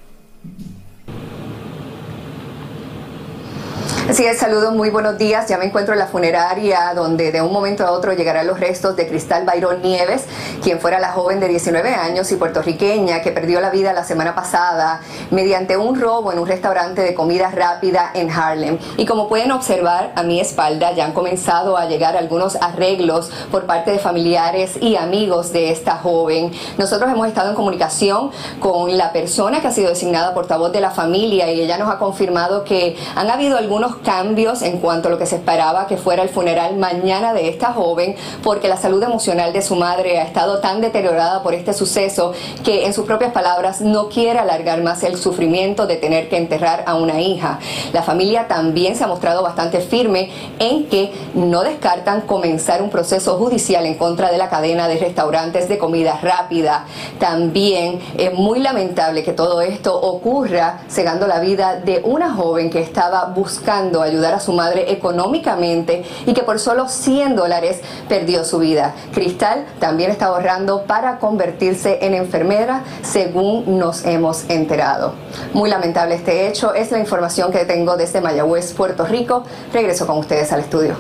[4.10, 5.50] Así es, saludos, muy buenos días.
[5.50, 8.96] Ya me encuentro en la funeraria donde de un momento a otro llegarán los restos
[8.96, 10.24] de Cristal Byron Nieves,
[10.64, 14.34] quien fuera la joven de 19 años y puertorriqueña que perdió la vida la semana
[14.34, 18.78] pasada mediante un robo en un restaurante de comida rápida en Harlem.
[18.96, 23.66] Y como pueden observar a mi espalda ya han comenzado a llegar algunos arreglos por
[23.66, 26.54] parte de familiares y amigos de esta joven.
[26.78, 30.92] Nosotros hemos estado en comunicación con la persona que ha sido designada portavoz de la
[30.92, 35.18] familia y ella nos ha confirmado que han habido algunos cambios en cuanto a lo
[35.18, 39.54] que se esperaba que fuera el funeral mañana de esta joven, porque la salud emocional
[39.54, 42.34] de su madre ha estado tan deteriorada por este suceso
[42.64, 46.84] que en sus propias palabras no quiere alargar más el sufrimiento de tener que enterrar
[46.86, 47.60] a una hija.
[47.94, 53.38] La familia también se ha mostrado bastante firme en que no descartan comenzar un proceso
[53.38, 56.86] judicial en contra de la cadena de restaurantes de comida rápida.
[57.20, 62.82] También es muy lamentable que todo esto ocurra cegando la vida de una joven que
[62.82, 68.60] estaba buscando ayudar a su madre económicamente y que por solo 100 dólares perdió su
[68.60, 68.94] vida.
[69.14, 75.14] Cristal también está ahorrando para convertirse en enfermera, según nos hemos enterado.
[75.54, 79.44] Muy lamentable este hecho, es la información que tengo desde Mayagüez, Puerto Rico.
[79.74, 80.96] Regreso con ustedes al estudio.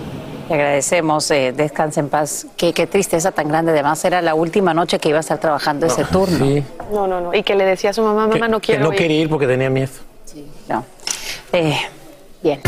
[0.49, 2.47] Le agradecemos, eh, descanse en paz.
[2.55, 3.73] Qué, qué tristeza tan grande.
[3.73, 6.37] Además, era la última noche que iba a estar trabajando ese turno.
[6.45, 6.63] Sí.
[6.91, 7.33] No, no, no.
[7.33, 8.97] Y que le decía a su mamá, mamá, no Que quiero no ir.
[8.97, 9.91] quería ir porque tenía miedo.
[10.69, 10.85] No.
[11.51, 11.77] Eh,
[12.41, 12.61] bien.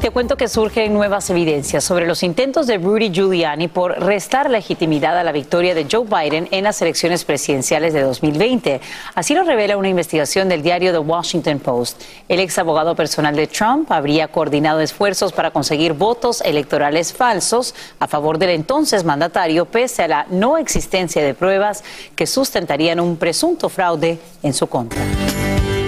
[0.00, 5.18] Te cuento que surgen nuevas evidencias sobre los intentos de Rudy Giuliani por restar legitimidad
[5.18, 8.80] a la victoria de Joe Biden en las elecciones presidenciales de 2020.
[9.16, 12.02] Así lo revela una investigación del diario The Washington Post.
[12.28, 18.06] El ex abogado personal de Trump habría coordinado esfuerzos para conseguir votos electorales falsos a
[18.06, 21.82] favor del entonces mandatario, pese a la no existencia de pruebas
[22.14, 25.02] que sustentarían un presunto fraude en su contra.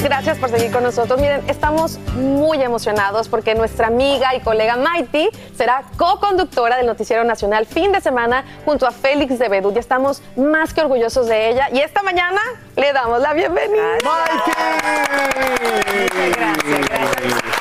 [0.02, 1.20] Gracias por seguir con nosotros.
[1.20, 7.66] Miren, estamos muy emocionados porque nuestra amiga y colega Maiti será co-conductora del Noticiero Nacional
[7.66, 9.72] fin de semana junto a Félix de Bedú.
[9.72, 12.40] Ya estamos más que orgullosos de ella y esta mañana
[12.76, 13.98] le damos la bienvenida.
[16.16, 17.57] Gracias, gracias.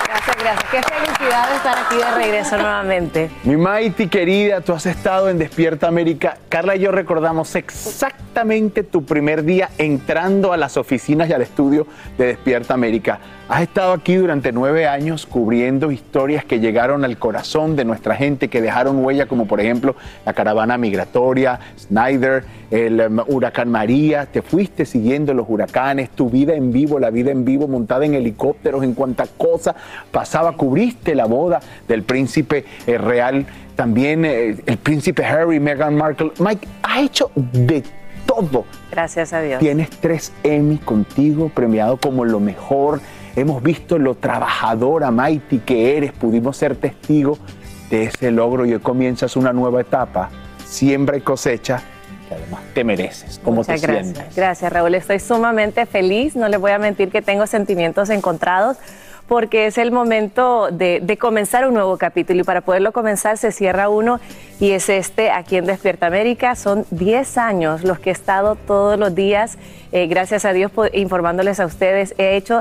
[0.72, 3.30] Qué felicidad estar aquí de regreso nuevamente.
[3.44, 6.38] Mi Mighty querida, tú has estado en Despierta América.
[6.48, 11.88] Carla y yo recordamos exactamente tu primer día entrando a las oficinas y al estudio
[12.18, 13.20] de Despierta América.
[13.50, 18.50] Has estado aquí durante nueve años cubriendo historias que llegaron al corazón de nuestra gente,
[18.50, 24.26] que dejaron huella, como por ejemplo la caravana migratoria, Snyder, el um, huracán María.
[24.26, 28.16] Te fuiste siguiendo los huracanes, tu vida en vivo, la vida en vivo montada en
[28.16, 29.76] helicópteros, en cuanta cosa
[30.08, 30.54] pasaba.
[30.54, 36.32] Cubriste la boda del príncipe eh, real, también eh, el príncipe Harry, Meghan Markle.
[36.40, 37.84] Mike, ha hecho de
[38.26, 38.66] todo.
[38.92, 39.60] Gracias a Dios.
[39.60, 43.00] Tienes tres Emmy contigo, premiado como lo mejor.
[43.36, 46.12] Hemos visto lo trabajadora, Mighty que eres.
[46.12, 47.40] Pudimos ser testigos
[47.90, 50.30] de ese logro y hoy comienzas una nueva etapa.
[50.66, 51.82] Siembra y cosecha
[52.28, 53.40] que además te mereces.
[53.44, 54.16] ¿Cómo Muchas te gracias.
[54.16, 54.36] sientes?
[54.36, 54.96] Gracias, Raúl.
[54.96, 56.36] Estoy sumamente feliz.
[56.36, 58.78] No les voy a mentir que tengo sentimientos encontrados
[59.28, 63.90] porque es el momento de, comenzar un nuevo capítulo y para poderlo comenzar se cierra
[63.90, 64.20] uno
[64.60, 66.56] y es este aquí en Despierta América.
[66.56, 69.58] Son 10 años los que he estado todos los días,
[69.92, 72.16] eh, gracias a Dios, por- informándoles a ustedes.
[72.18, 72.60] He hecho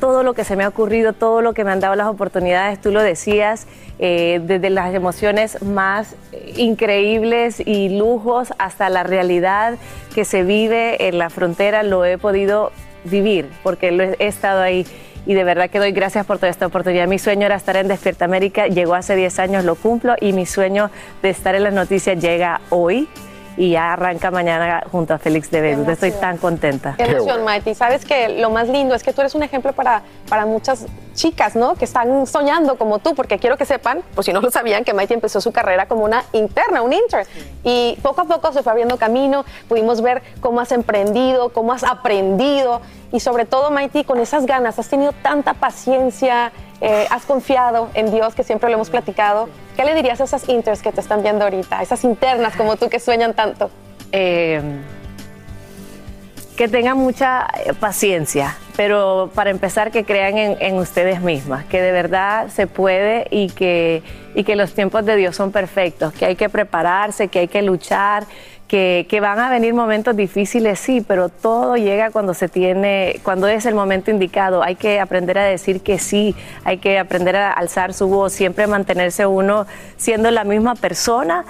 [0.00, 2.80] todo lo que se me ha ocurrido, todo lo que me han dado las oportunidades,
[2.80, 3.66] tú lo decías,
[3.98, 6.16] eh, desde las emociones más
[6.56, 9.74] increíbles y lujos hasta la realidad
[10.14, 12.72] que se vive en la frontera, lo he podido
[13.04, 14.86] vivir porque he estado ahí.
[15.26, 17.06] Y de verdad que doy gracias por toda esta oportunidad.
[17.06, 20.46] Mi sueño era estar en Despierta América, llegó hace 10 años, lo cumplo y mi
[20.46, 20.90] sueño
[21.22, 23.08] de estar en las noticias llega hoy
[23.60, 25.90] y ya arranca mañana junto a Félix de Bedú.
[25.90, 26.94] Estoy tan contenta.
[26.96, 27.74] Qué emoción, Maiti.
[27.74, 31.56] Sabes que lo más lindo es que tú eres un ejemplo para, para muchas chicas,
[31.56, 31.74] ¿no?
[31.74, 34.94] Que están soñando como tú, porque quiero que sepan, por si no lo sabían, que
[34.94, 37.26] Maiti empezó su carrera como una interna, un intern.
[37.62, 41.84] Y poco a poco se fue abriendo camino, pudimos ver cómo has emprendido, cómo has
[41.84, 42.80] aprendido.
[43.12, 48.10] Y sobre todo, Maiti, con esas ganas, has tenido tanta paciencia, eh, has confiado en
[48.10, 49.48] Dios, que siempre lo hemos platicado.
[49.76, 52.88] ¿Qué le dirías a esas interns que te están viendo ahorita, esas internas como tú
[52.88, 53.70] que sueñan tanto?
[54.12, 54.60] Eh,
[56.56, 61.80] que tengan mucha eh, paciencia, pero para empezar que crean en, en ustedes mismas, que
[61.80, 64.02] de verdad se puede y que,
[64.34, 67.62] y que los tiempos de Dios son perfectos, que hay que prepararse, que hay que
[67.62, 68.24] luchar,
[68.70, 73.66] que, van a venir momentos difíciles, sí, pero todo llega cuando se tiene, cuando es
[73.66, 74.62] el momento indicado.
[74.62, 78.68] Hay que aprender a decir que sí, hay que aprender a alzar su voz, siempre
[78.68, 81.44] mantenerse uno siendo la misma persona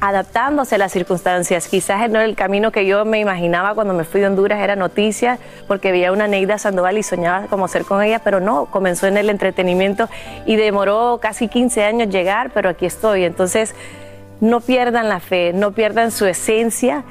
[0.00, 1.68] adaptándose a las circunstancias.
[1.68, 5.38] Quizás no el camino que yo me imaginaba cuando me fui de Honduras era noticia,
[5.68, 9.18] porque veía una Neida Sandoval y soñaba como ser con ella, pero no, comenzó en
[9.18, 10.08] el entretenimiento
[10.46, 13.24] y demoró casi 15 años llegar, pero aquí estoy.
[13.24, 13.74] Entonces,
[14.44, 17.02] no pierdan la fe, no pierdan su esencia,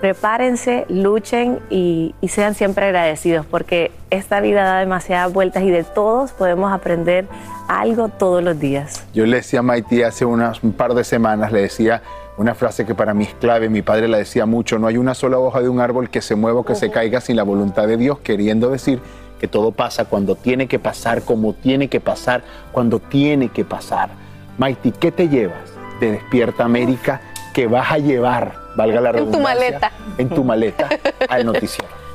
[0.00, 5.82] prepárense, luchen y, y sean siempre agradecidos, porque esta vida da demasiadas vueltas y de
[5.82, 7.26] todos podemos aprender
[7.66, 9.04] algo todos los días.
[9.12, 12.02] Yo le decía a Maití hace unas, un par de semanas, le decía
[12.36, 15.14] una frase que para mí es clave, mi padre la decía mucho, no hay una
[15.14, 17.88] sola hoja de un árbol que se mueva o que se caiga sin la voluntad
[17.88, 19.00] de Dios, queriendo decir
[19.40, 24.10] que todo pasa cuando tiene que pasar, como tiene que pasar, cuando tiene que pasar.
[24.56, 27.20] Maiti, ¿qué te llevas de Despierta América
[27.54, 29.92] que vas a llevar, valga la En tu redundancia, maleta.
[30.18, 30.88] en tu maleta
[31.28, 31.88] al noticiero?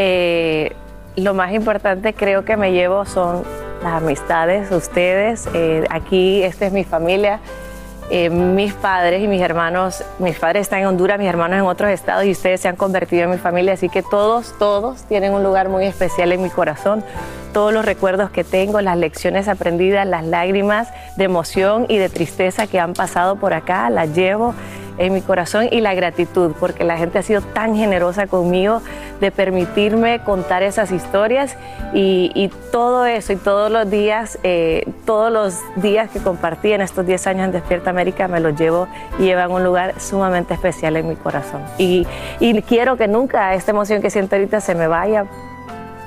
[0.00, 0.76] Eh,
[1.16, 3.42] lo más importante creo que me llevo son
[3.82, 5.48] las amistades, ustedes.
[5.54, 7.40] Eh, aquí, esta es mi familia.
[8.10, 11.90] Eh, mis padres y mis hermanos, mis padres están en Honduras, mis hermanos en otros
[11.90, 15.42] estados y ustedes se han convertido en mi familia, así que todos, todos tienen un
[15.42, 17.04] lugar muy especial en mi corazón.
[17.52, 22.66] Todos los recuerdos que tengo, las lecciones aprendidas, las lágrimas de emoción y de tristeza
[22.66, 24.54] que han pasado por acá, las llevo
[24.98, 28.82] en mi corazón y la gratitud, porque la gente ha sido tan generosa conmigo
[29.20, 31.56] de permitirme contar esas historias
[31.94, 36.80] y, y todo eso y todos los días, eh, todos los días que compartí en
[36.80, 38.88] estos 10 años en Despierta América me los llevo
[39.18, 41.62] y llevan un lugar sumamente especial en mi corazón.
[41.78, 42.06] Y,
[42.40, 45.26] y quiero que nunca esta emoción que siento ahorita se me vaya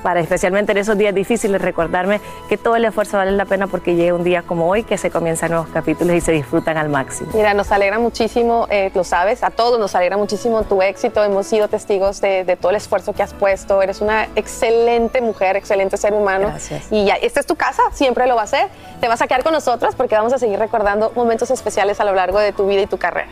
[0.01, 3.95] para especialmente en esos días difíciles recordarme que todo el esfuerzo vale la pena porque
[3.95, 7.31] llega un día como hoy que se comienzan nuevos capítulos y se disfrutan al máximo.
[7.33, 11.23] Mira, nos alegra muchísimo, eh, lo sabes, a todos nos alegra muchísimo tu éxito.
[11.23, 13.81] Hemos sido testigos de, de todo el esfuerzo que has puesto.
[13.81, 16.47] Eres una excelente mujer, excelente ser humano.
[16.47, 16.87] Gracias.
[16.91, 18.69] Y ya, esta es tu casa, siempre lo va a ser.
[18.99, 22.13] Te vas a quedar con nosotros porque vamos a seguir recordando momentos especiales a lo
[22.13, 23.29] largo de tu vida y tu carrera.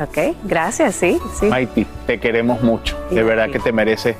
[0.00, 1.46] Ok, gracias, sí, sí.
[1.46, 2.96] Maiti, te queremos mucho.
[3.10, 4.14] De verdad que te mereces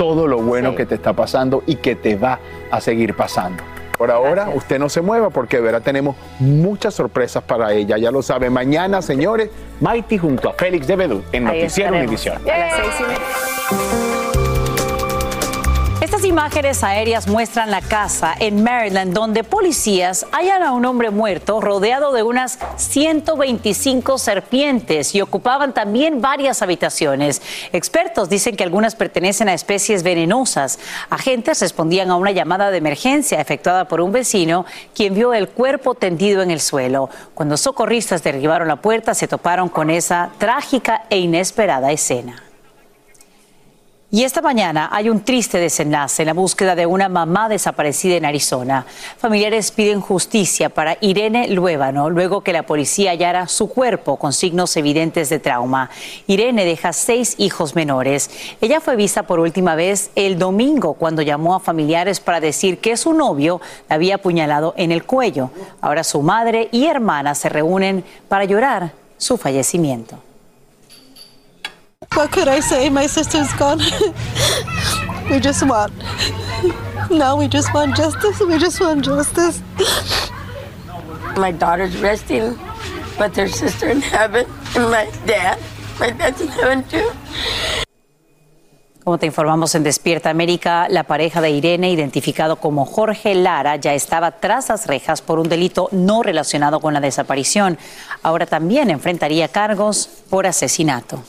[0.00, 2.38] todo lo bueno que te está pasando y que te va
[2.70, 3.62] a seguir pasando.
[3.98, 7.98] Por ahora, usted no se mueva porque de verdad tenemos muchas sorpresas para ella.
[7.98, 11.98] Ya lo sabe, mañana, señores, Maiti junto a Félix de Bedú en Ahí Noticiero.
[11.98, 12.38] Univisión.
[16.30, 22.12] Imágenes aéreas muestran la casa en Maryland donde policías hallan a un hombre muerto rodeado
[22.12, 27.42] de unas 125 serpientes y ocupaban también varias habitaciones.
[27.72, 30.78] Expertos dicen que algunas pertenecen a especies venenosas.
[31.10, 35.96] Agentes respondían a una llamada de emergencia efectuada por un vecino quien vio el cuerpo
[35.96, 37.10] tendido en el suelo.
[37.34, 42.49] Cuando socorristas derribaron la puerta se toparon con esa trágica e inesperada escena.
[44.12, 48.24] Y esta mañana hay un triste desenlace en la búsqueda de una mamá desaparecida en
[48.24, 48.84] Arizona.
[49.18, 54.76] Familiares piden justicia para Irene Luébano luego que la policía hallara su cuerpo con signos
[54.76, 55.90] evidentes de trauma.
[56.26, 58.30] Irene deja seis hijos menores.
[58.60, 62.96] Ella fue vista por última vez el domingo cuando llamó a familiares para decir que
[62.96, 65.52] su novio la había apuñalado en el cuello.
[65.80, 70.18] Ahora su madre y hermana se reúnen para llorar su fallecimiento.
[72.14, 72.90] What could I say?
[72.90, 73.78] My sister's gone.
[75.30, 75.92] we just want.
[77.08, 78.40] Now we just want justice.
[78.40, 79.62] We just want justice.
[81.36, 82.58] My daughter's resting
[83.18, 84.44] with her sister in heaven,
[84.74, 85.58] and my dad.
[86.00, 87.10] My dad's in heaven too.
[89.04, 93.94] Como te informamos en Despierta América, la pareja de Irene, identificado como Jorge Lara, ya
[93.94, 97.78] estaba tras las rejas por un delito no relacionado con la desaparición.
[98.22, 101.22] Ahora también enfrentaría cargos por asesinato.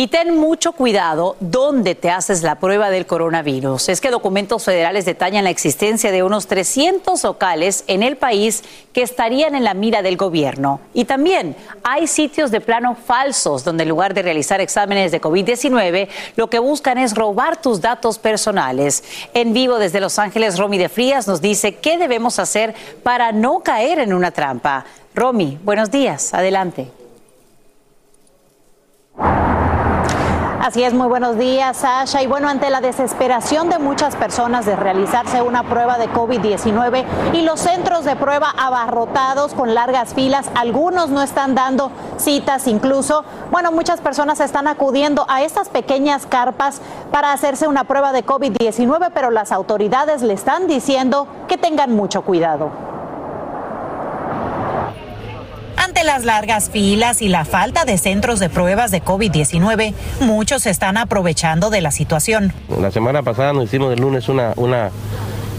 [0.00, 3.90] Y ten mucho cuidado dónde te haces la prueba del coronavirus.
[3.90, 9.02] Es que documentos federales detallan la existencia de unos 300 locales en el país que
[9.02, 10.80] estarían en la mira del gobierno.
[10.94, 16.08] Y también hay sitios de plano falsos donde en lugar de realizar exámenes de COVID-19,
[16.34, 19.04] lo que buscan es robar tus datos personales.
[19.34, 23.60] En vivo desde Los Ángeles, Romy de Frías nos dice qué debemos hacer para no
[23.60, 24.86] caer en una trampa.
[25.14, 26.32] Romy, buenos días.
[26.32, 26.90] Adelante.
[30.70, 32.22] Así es, muy buenos días, Sasha.
[32.22, 37.42] Y bueno, ante la desesperación de muchas personas de realizarse una prueba de COVID-19 y
[37.42, 43.24] los centros de prueba abarrotados con largas filas, algunos no están dando citas incluso.
[43.50, 49.10] Bueno, muchas personas están acudiendo a estas pequeñas carpas para hacerse una prueba de COVID-19,
[49.12, 52.70] pero las autoridades le están diciendo que tengan mucho cuidado.
[55.90, 60.96] Ante las largas filas y la falta de centros de pruebas de COVID-19, muchos están
[60.96, 62.52] aprovechando de la situación.
[62.80, 64.92] La semana pasada nos hicimos el lunes una, una,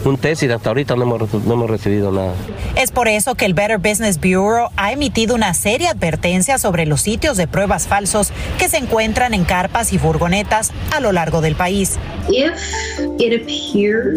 [0.09, 2.33] un test y hasta ahorita no hemos, no hemos recibido nada.
[2.75, 6.85] Es por eso que el Better Business Bureau ha emitido una serie de advertencias sobre
[6.85, 11.41] los sitios de pruebas falsos que se encuentran en carpas y furgonetas a lo largo
[11.41, 11.97] del país.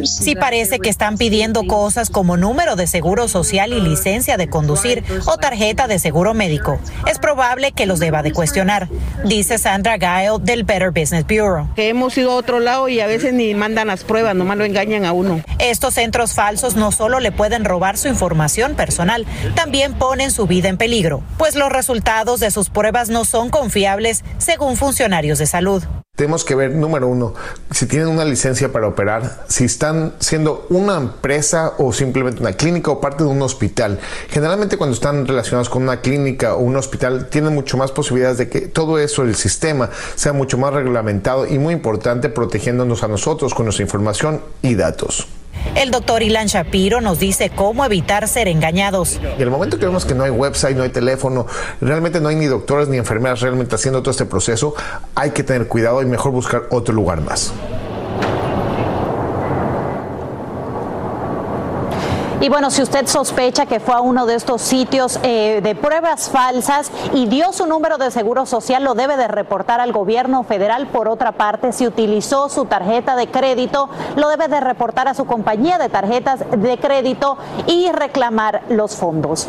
[0.05, 5.03] Si parece que están pidiendo cosas como número de seguro social y licencia de conducir
[5.27, 8.89] o tarjeta de seguro médico, es probable que los deba de cuestionar,
[9.25, 11.69] dice Sandra Guile del Better Business Bureau.
[11.75, 14.65] Que hemos ido a otro lado y a veces ni mandan las pruebas, nomás lo
[14.65, 15.43] engañan a uno.
[15.75, 20.69] Estos centros falsos no solo le pueden robar su información personal, también ponen su vida
[20.69, 25.83] en peligro, pues los resultados de sus pruebas no son confiables según funcionarios de salud.
[26.15, 27.35] Tenemos que ver, número uno,
[27.73, 32.93] si tienen una licencia para operar, si están siendo una empresa o simplemente una clínica
[32.93, 33.99] o parte de un hospital.
[34.29, 38.49] Generalmente cuando están relacionados con una clínica o un hospital, tienen mucho más posibilidades de
[38.49, 43.53] que todo eso, el sistema, sea mucho más reglamentado y muy importante protegiéndonos a nosotros
[43.55, 45.27] con nuestra información y datos.
[45.75, 49.21] El doctor Ilan Shapiro nos dice cómo evitar ser engañados.
[49.39, 51.47] Y el momento que vemos que no hay website, no hay teléfono,
[51.81, 54.75] realmente no hay ni doctores ni enfermeras realmente haciendo todo este proceso,
[55.15, 57.53] hay que tener cuidado y mejor buscar otro lugar más.
[62.45, 66.29] Y bueno, si usted sospecha que fue a uno de estos sitios eh, de pruebas
[66.29, 70.89] falsas y dio su número de seguro social, lo debe de reportar al gobierno federal.
[70.89, 75.25] Por otra parte, si utilizó su tarjeta de crédito, lo debe de reportar a su
[75.25, 79.49] compañía de tarjetas de crédito y reclamar los fondos.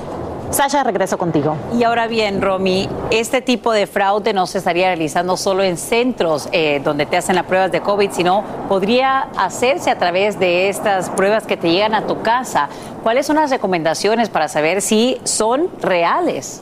[0.52, 1.58] Sasha, regreso contigo.
[1.78, 6.48] Y ahora bien, Romy, este tipo de fraude no se estaría realizando solo en centros
[6.52, 11.10] eh, donde te hacen las pruebas de COVID, sino podría hacerse a través de estas
[11.10, 12.70] pruebas que te llegan a tu casa.
[13.04, 16.62] ¿Cuáles son las recomendaciones para saber si son reales?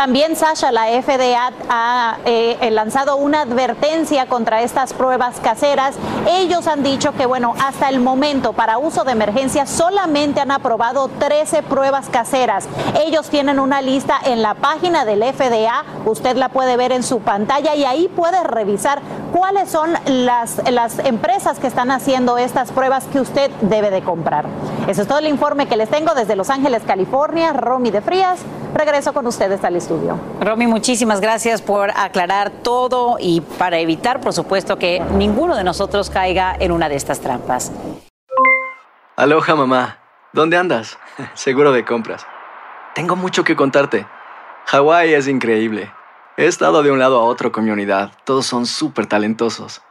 [0.00, 5.94] También, Sasha, la FDA ha eh, lanzado una advertencia contra estas pruebas caseras.
[6.26, 11.08] Ellos han dicho que, bueno, hasta el momento, para uso de emergencia, solamente han aprobado
[11.08, 12.66] 13 pruebas caseras.
[13.04, 17.20] Ellos tienen una lista en la página del FDA, usted la puede ver en su
[17.20, 19.02] pantalla y ahí puede revisar
[19.34, 24.46] cuáles son las, las empresas que están haciendo estas pruebas que usted debe de comprar.
[24.88, 27.52] Eso es todo el informe que les tengo desde Los Ángeles, California.
[27.52, 28.40] Romy de Frías,
[28.74, 29.89] regreso con ustedes al estudio.
[30.40, 36.10] Romy, muchísimas gracias por aclarar todo y para evitar, por supuesto, que ninguno de nosotros
[36.10, 37.72] caiga en una de estas trampas.
[39.16, 39.98] Aloha, mamá.
[40.32, 40.98] ¿Dónde andas?
[41.34, 42.26] Seguro de compras.
[42.94, 44.06] Tengo mucho que contarte.
[44.66, 45.92] Hawái es increíble.
[46.36, 48.12] He estado de un lado a otro con mi unidad.
[48.24, 49.82] Todos son súper talentosos.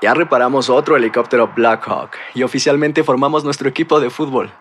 [0.00, 4.52] Ya reparamos otro helicóptero Blackhawk y oficialmente formamos nuestro equipo de fútbol.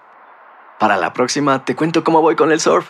[0.80, 2.90] Para la próxima te cuento cómo voy con el surf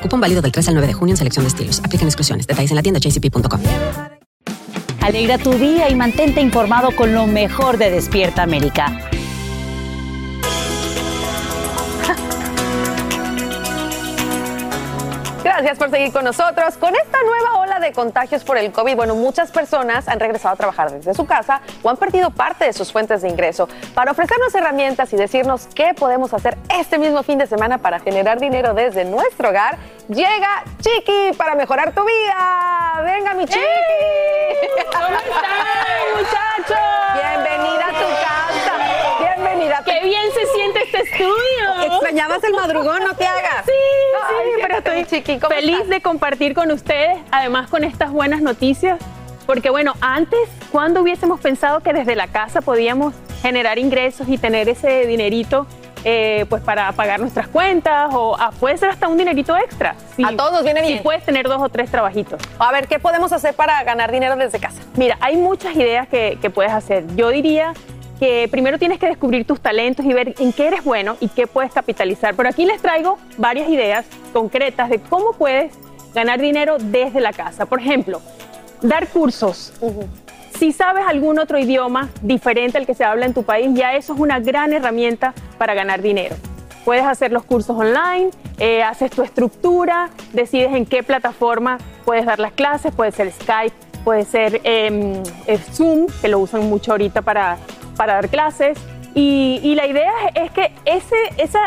[0.00, 1.80] Cupón válido del 3 al 9 de junio en selección de estilos.
[1.80, 2.46] Aplican exclusiones.
[2.46, 3.60] Detalles en la tienda jcp.com.
[5.00, 9.10] Alegra tu día y mantente informado con lo mejor de Despierta América.
[15.54, 16.76] Gracias por seguir con nosotros.
[16.78, 20.56] Con esta nueva ola de contagios por el COVID, bueno, muchas personas han regresado a
[20.56, 23.68] trabajar desde su casa o han perdido parte de sus fuentes de ingreso.
[23.94, 28.40] Para ofrecernos herramientas y decirnos qué podemos hacer este mismo fin de semana para generar
[28.40, 29.78] dinero desde nuestro hogar,
[30.08, 33.02] llega Chiqui para mejorar tu vida.
[33.04, 33.60] Venga, mi Chiqui.
[34.92, 36.84] ¿Cómo están, muchachos?
[37.14, 39.36] Bienvenida a tu casa.
[39.36, 39.82] Bienvenida.
[39.84, 41.84] Qué bien se siente este estudio.
[41.84, 43.64] Extrañabas el madrugón, no te hagas.
[43.66, 43.72] Sí,
[44.28, 45.88] sí, pero estoy Chiqui, ¿cómo feliz estás?
[45.88, 48.98] de compartir con ustedes, además con estas buenas noticias,
[49.46, 50.40] porque bueno, antes,
[50.72, 55.66] ¿cuándo hubiésemos pensado que desde la casa podíamos generar ingresos y tener ese dinerito
[56.06, 59.94] eh, pues para pagar nuestras cuentas o ah, puede ser hasta un dinerito extra?
[60.16, 61.02] Si- A todos nos viene si bien.
[61.02, 62.40] puedes tener dos o tres trabajitos.
[62.58, 64.80] A ver, ¿qué podemos hacer para ganar dinero desde casa?
[64.96, 67.04] Mira, hay muchas ideas que, que puedes hacer.
[67.16, 67.72] Yo diría
[68.18, 71.46] que primero tienes que descubrir tus talentos y ver en qué eres bueno y qué
[71.46, 72.34] puedes capitalizar.
[72.34, 75.72] Pero aquí les traigo varias ideas concretas de cómo puedes
[76.14, 77.66] ganar dinero desde la casa.
[77.66, 78.20] Por ejemplo,
[78.82, 79.72] dar cursos.
[80.58, 84.14] Si sabes algún otro idioma diferente al que se habla en tu país, ya eso
[84.14, 86.36] es una gran herramienta para ganar dinero.
[86.84, 92.38] Puedes hacer los cursos online, eh, haces tu estructura, decides en qué plataforma puedes dar
[92.38, 97.22] las clases, puede ser Skype, puede ser em, eh, Zoom, que lo usan mucho ahorita
[97.22, 97.56] para,
[97.96, 98.78] para dar clases.
[99.14, 101.16] Y, la idea es que esa,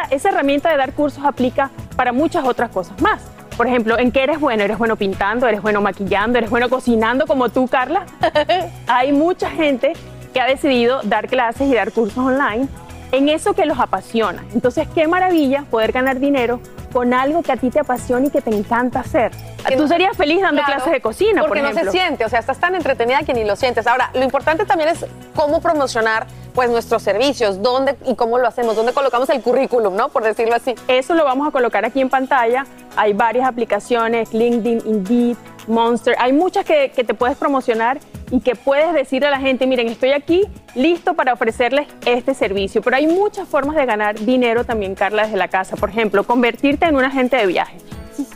[0.10, 3.22] esa herramienta de dar cursos aplica para muchas otras cosas más.
[3.56, 4.64] Por ejemplo, ¿en qué eres bueno?
[4.64, 5.48] ¿Eres bueno pintando?
[5.48, 6.38] ¿Eres bueno maquillando?
[6.38, 8.06] ¿Eres bueno cocinando como tú, Carla?
[8.88, 9.94] Hay mucha gente
[10.34, 12.68] que ha decidido dar clases y dar cursos online
[13.12, 14.44] en eso que los apasiona.
[14.54, 16.60] Entonces, qué maravilla poder ganar dinero
[16.92, 19.32] con algo que a ti te apasiona y que te encanta hacer.
[19.76, 21.92] Tú serías feliz dando Claro, clases de cocina, porque por no se ejemplo.
[21.92, 23.86] siente, o sea, estás tan entretenida que ni lo sientes.
[23.86, 25.06] Ahora, lo importante también es
[25.36, 30.10] cómo promocionar pues nuestros servicios, dónde y cómo lo hacemos, dónde colocamos el currículum, ¿no?
[30.10, 30.74] Por decirlo así.
[30.88, 32.66] Eso lo vamos a colocar aquí en pantalla.
[32.96, 35.38] Hay varias aplicaciones, LinkedIn, Indeed,
[35.68, 36.16] Monster.
[36.20, 38.00] Hay muchas que, que te puedes promocionar
[38.32, 40.44] y que puedes decirle a la gente, miren, estoy aquí
[40.76, 42.82] listo para ofrecerles este servicio.
[42.82, 45.76] Pero hay muchas formas de ganar dinero también, Carla, desde la casa.
[45.78, 47.84] Por ejemplo, convertirte en un agente de viajes.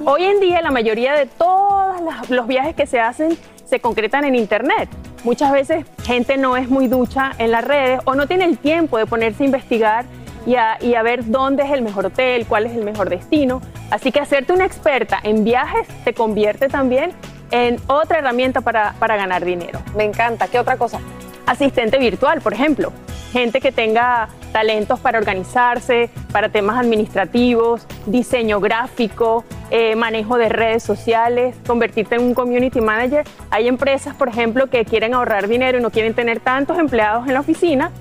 [0.06, 1.96] Hoy en día la mayoría de todos
[2.30, 4.90] los viajes que se hacen se concretan en Internet.
[5.24, 8.98] Muchas veces gente no es muy ducha en las redes o no tiene el tiempo
[8.98, 10.06] de ponerse a investigar
[10.46, 13.62] y a, y a ver dónde es el mejor hotel, cuál es el mejor destino.
[13.92, 17.12] Así que hacerte una experta en viajes te convierte también
[17.52, 19.80] en otra herramienta para, para ganar dinero.
[19.96, 20.48] Me encanta.
[20.48, 21.00] ¿Qué otra cosa?
[21.46, 22.94] Asistente virtual, por ejemplo.
[23.34, 30.84] Gente que tenga talentos para organizarse, para temas administrativos, diseño gráfico, eh, manejo de redes
[30.84, 33.26] sociales, convertirte en un community manager.
[33.50, 37.34] Hay empresas, por ejemplo, que quieren ahorrar dinero y no quieren tener tantos empleados en
[37.34, 37.92] la oficina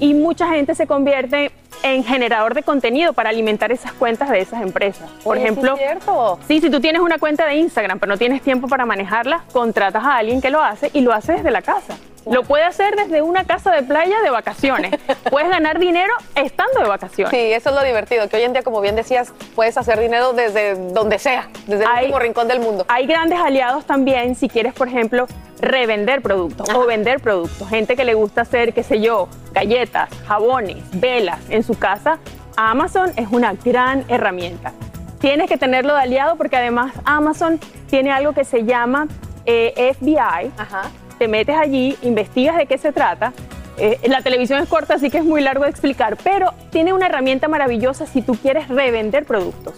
[0.00, 1.50] y mucha gente se convierte
[1.82, 5.08] en generador de contenido para alimentar esas cuentas de esas empresas.
[5.22, 6.38] Por sí ejemplo, es cierto.
[6.46, 10.04] Sí, si tú tienes una cuenta de Instagram pero no tienes tiempo para manejarla, contratas
[10.04, 11.96] a alguien que lo hace y lo hace desde la casa.
[12.30, 14.92] Lo puede hacer desde una casa de playa de vacaciones.
[15.30, 17.30] Puedes ganar dinero estando de vacaciones.
[17.30, 20.32] Sí, eso es lo divertido, que hoy en día, como bien decías, puedes hacer dinero
[20.32, 22.84] desde donde sea, desde el último rincón del mundo.
[22.88, 25.26] Hay grandes aliados también si quieres, por ejemplo,
[25.60, 27.68] revender productos o vender productos.
[27.68, 32.18] Gente que le gusta hacer, qué sé yo, galletas, jabones, velas en su casa.
[32.56, 34.72] Amazon es una gran herramienta.
[35.20, 37.60] Tienes que tenerlo de aliado porque además Amazon
[37.90, 39.06] tiene algo que se llama
[39.44, 40.50] eh, FBI.
[41.18, 43.34] Te metes allí, investigas de qué se trata.
[43.76, 47.06] Eh, la televisión es corta, así que es muy largo de explicar, pero tiene una
[47.06, 49.74] herramienta maravillosa si tú quieres revender productos.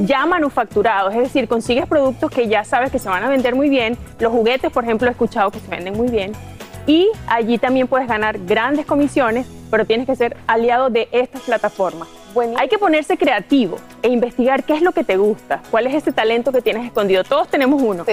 [0.00, 3.70] ya manufacturados, es decir, consigues productos que ya sabes que se van a vender muy
[3.70, 3.96] bien.
[4.18, 6.32] Los juguetes, por ejemplo, he escuchado que se venden muy bien.
[6.88, 12.08] Y allí también puedes ganar grandes comisiones, pero tienes que ser aliado de estas plataformas.
[12.56, 16.12] Hay que ponerse creativo e investigar qué es lo que te gusta, cuál es ese
[16.12, 17.24] talento que tienes escondido.
[17.24, 18.06] Todos tenemos uno.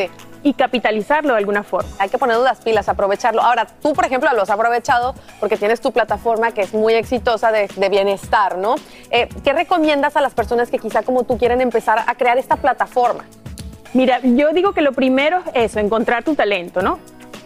[0.43, 1.89] Y capitalizarlo de alguna forma.
[1.99, 3.41] Hay que ponernos las pilas, aprovecharlo.
[3.41, 7.53] Ahora, tú, por ejemplo, lo has aprovechado porque tienes tu plataforma que es muy exitosa
[7.53, 8.75] de, de bienestar, ¿no?
[9.09, 12.57] Eh, ¿Qué recomiendas a las personas que quizá como tú quieren empezar a crear esta
[12.57, 13.23] plataforma?
[13.93, 16.99] Mira, yo digo que lo primero es eso, encontrar tu talento, ¿no?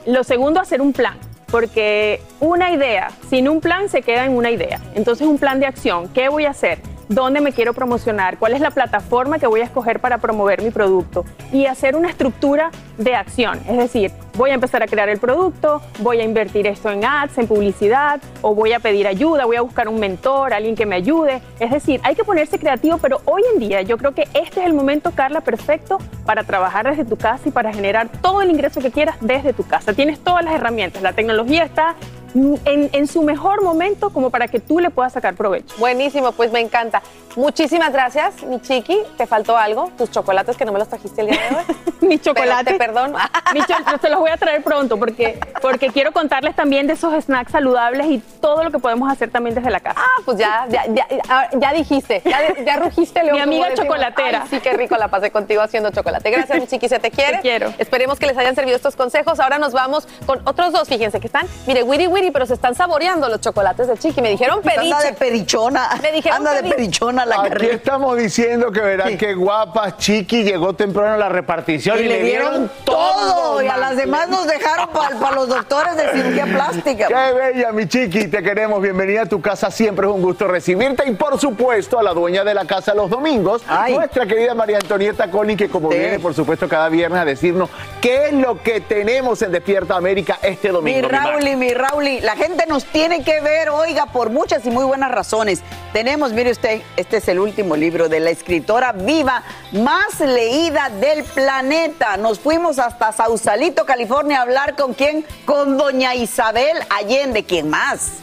[0.09, 1.19] Lo segundo, hacer un plan,
[1.51, 4.81] porque una idea sin un plan se queda en una idea.
[4.95, 6.79] Entonces, un plan de acción, ¿qué voy a hacer?
[7.09, 8.37] ¿Dónde me quiero promocionar?
[8.37, 11.25] ¿Cuál es la plataforma que voy a escoger para promover mi producto?
[11.51, 15.81] Y hacer una estructura de acción, es decir, voy a empezar a crear el producto,
[16.01, 19.61] voy a invertir esto en ads, en publicidad, o voy a pedir ayuda, voy a
[19.61, 21.41] buscar un mentor, alguien que me ayude.
[21.59, 24.67] Es decir, hay que ponerse creativo, pero hoy en día yo creo que este es
[24.67, 25.97] el momento, Carla, perfecto
[26.29, 29.63] para trabajar desde tu casa y para generar todo el ingreso que quieras desde tu
[29.63, 29.93] casa.
[29.93, 31.95] Tienes todas las herramientas, la tecnología está
[32.35, 35.75] en, en su mejor momento como para que tú le puedas sacar provecho.
[35.77, 37.01] Buenísimo, pues me encanta.
[37.35, 38.97] Muchísimas gracias, mi chiqui.
[39.17, 39.91] ¿Te faltó algo?
[39.97, 41.63] Tus chocolates que no me los trajiste el día de hoy.
[42.01, 42.71] Mi chocolate.
[42.71, 43.17] Te perdono.
[43.53, 47.13] Mi cho- te los voy a traer pronto porque, porque quiero contarles también de esos
[47.23, 49.99] snacks saludables y todo lo que podemos hacer también desde la casa.
[50.01, 53.35] Ah, pues ya, ya, ya, ya- dijiste, ya, ya rugiste, León.
[53.35, 54.41] Mi amiga chocolatera.
[54.43, 56.31] Ay, sí, qué rico la pasé contigo haciendo chocolate.
[56.31, 57.37] Gracias, mi chiqui, se te quiere.
[57.37, 57.71] Te quiero.
[57.77, 59.39] Esperemos que les hayan servido estos consejos.
[59.39, 62.75] Ahora nos vamos con otros dos, fíjense que están, mire, wiri wiri, pero se están
[62.75, 64.21] saboreando los chocolates de chiqui.
[64.21, 65.05] Me dijeron Anda periche.
[65.05, 65.89] de perichona.
[66.01, 67.75] Me dijeron Anda de peri- perichona la Aquí carrera.
[67.75, 72.23] estamos diciendo que verán qué guapa, Chiqui llegó temprano a la repartición y, Y le
[72.23, 73.61] dieron todo.
[73.61, 77.07] Y a las demás nos dejaron para los doctores de cirugía plástica.
[77.07, 78.81] Qué bella, mi chiqui, te queremos.
[78.81, 81.03] Bienvenida a tu casa, siempre es un gusto recibirte.
[81.09, 85.29] Y por supuesto, a la dueña de la casa los domingos, nuestra querida María Antonieta
[85.31, 85.97] Colin, que como Sí.
[85.97, 87.69] viene, por supuesto, cada viernes a decirnos
[88.01, 90.99] qué es lo que tenemos en Despierta América este domingo.
[90.99, 91.29] Mi mi Mar.
[91.29, 91.73] Rauli, mi
[92.21, 95.61] La gente nos tiene que ver, oiga, por muchas y muy buenas razones.
[95.93, 101.23] Tenemos, mire usted, este es el último libro de la escritora viva más leída del
[101.23, 102.17] planeta.
[102.17, 105.23] Nos fuimos hasta Sausalito, California, a hablar con quién?
[105.45, 108.13] Con doña Isabel Allende, ¿quién más?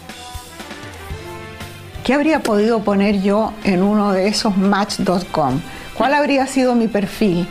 [2.05, 5.61] ¿Qué habría podido poner yo en uno de esos match.com?
[5.97, 7.49] ¿Cuál habría sido mi perfil?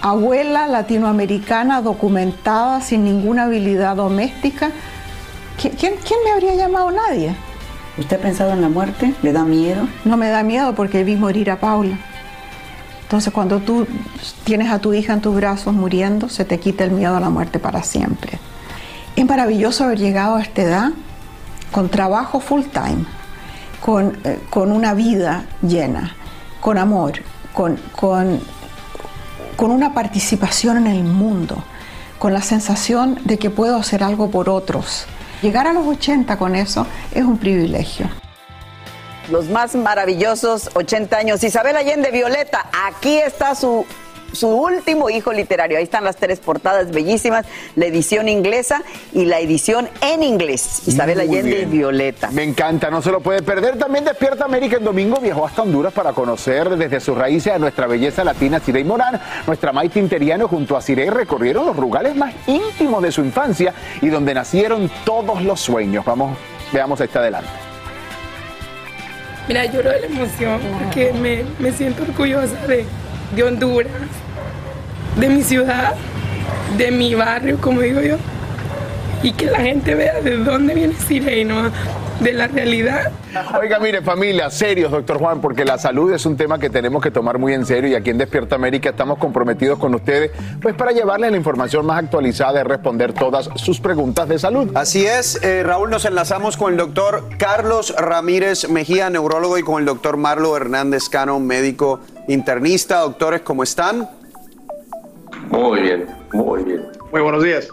[0.00, 4.70] Abuela latinoamericana documentada sin ninguna habilidad doméstica.
[5.60, 6.90] ¿Qui- ¿Quién, quién me habría llamado?
[6.90, 7.34] Nadie.
[7.98, 9.14] ¿Usted ha pensado en la muerte?
[9.22, 9.86] ¿Le da miedo?
[10.04, 11.96] No me da miedo porque vi morir a Paula.
[13.02, 13.86] Entonces cuando tú
[14.44, 17.30] tienes a tu hija en tus brazos muriendo, se te quita el miedo a la
[17.30, 18.38] muerte para siempre.
[19.14, 20.90] Es maravilloso haber llegado a esta edad
[21.70, 23.04] con trabajo full time,
[23.80, 26.16] con, eh, con una vida llena,
[26.60, 27.12] con amor,
[27.52, 28.40] con, con,
[29.54, 31.62] con una participación en el mundo,
[32.18, 35.06] con la sensación de que puedo hacer algo por otros.
[35.44, 38.08] Llegar a los 80 con eso es un privilegio.
[39.30, 41.44] Los más maravillosos 80 años.
[41.44, 43.84] Isabel Allende Violeta, aquí está su,
[44.34, 45.78] su último hijo literario.
[45.78, 48.82] Ahí están las tres portadas bellísimas, la edición inglesa
[49.12, 50.82] y la edición en inglés.
[50.86, 51.64] Isabel Muy Allende y.
[51.64, 52.30] Violeta.
[52.30, 53.78] Me encanta, no se lo puede perder.
[53.78, 57.86] También Despierta América el domingo viajó hasta Honduras para conocer desde sus raíces a nuestra
[57.86, 59.20] belleza latina Cirey Morán.
[59.46, 64.08] Nuestra Maite Interiano junto a Cirey recorrieron los lugares más íntimos de su infancia y
[64.08, 66.04] donde nacieron todos los sueños.
[66.04, 66.36] Vamos,
[66.72, 67.48] veamos este adelante.
[69.46, 72.86] Mira, lloro de la emoción porque me, me siento orgullosa de,
[73.36, 73.92] de Honduras,
[75.16, 75.94] de mi ciudad,
[76.76, 78.16] de mi barrio, como digo yo,
[79.22, 81.70] y que la gente vea de dónde viene Sirey, ¿no?
[82.20, 83.12] de la realidad.
[83.60, 87.10] Oiga, mire familia, serios, doctor Juan, porque la salud es un tema que tenemos que
[87.10, 90.30] tomar muy en serio y aquí en Despierta América estamos comprometidos con ustedes,
[90.62, 94.70] pues para llevarles la información más actualizada y responder todas sus preguntas de salud.
[94.74, 99.80] Así es, eh, Raúl, nos enlazamos con el doctor Carlos Ramírez Mejía, neurólogo, y con
[99.80, 103.00] el doctor Marlo Hernández Cano, médico internista.
[103.00, 104.08] Doctores, ¿cómo están?
[105.50, 106.86] Muy bien, muy bien.
[107.12, 107.68] Muy buenos días.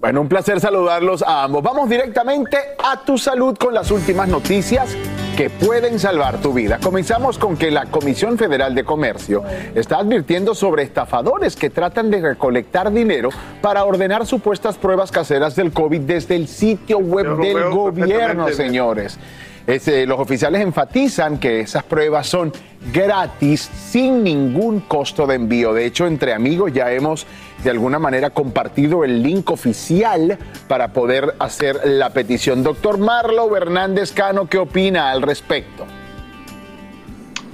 [0.00, 1.62] Bueno, un placer saludarlos a ambos.
[1.62, 4.96] Vamos directamente a tu salud con las últimas noticias
[5.36, 6.78] que pueden salvar tu vida.
[6.82, 9.42] Comenzamos con que la Comisión Federal de Comercio
[9.74, 13.28] está advirtiendo sobre estafadores que tratan de recolectar dinero
[13.60, 19.18] para ordenar supuestas pruebas caseras del COVID desde el sitio web Yo del gobierno, señores.
[19.66, 22.52] Eh, los oficiales enfatizan que esas pruebas son
[22.92, 25.72] gratis, sin ningún costo de envío.
[25.74, 27.26] De hecho, entre amigos ya hemos
[27.62, 32.62] de alguna manera compartido el link oficial para poder hacer la petición.
[32.62, 35.84] Doctor Marlo Hernández Cano, ¿qué opina al respecto?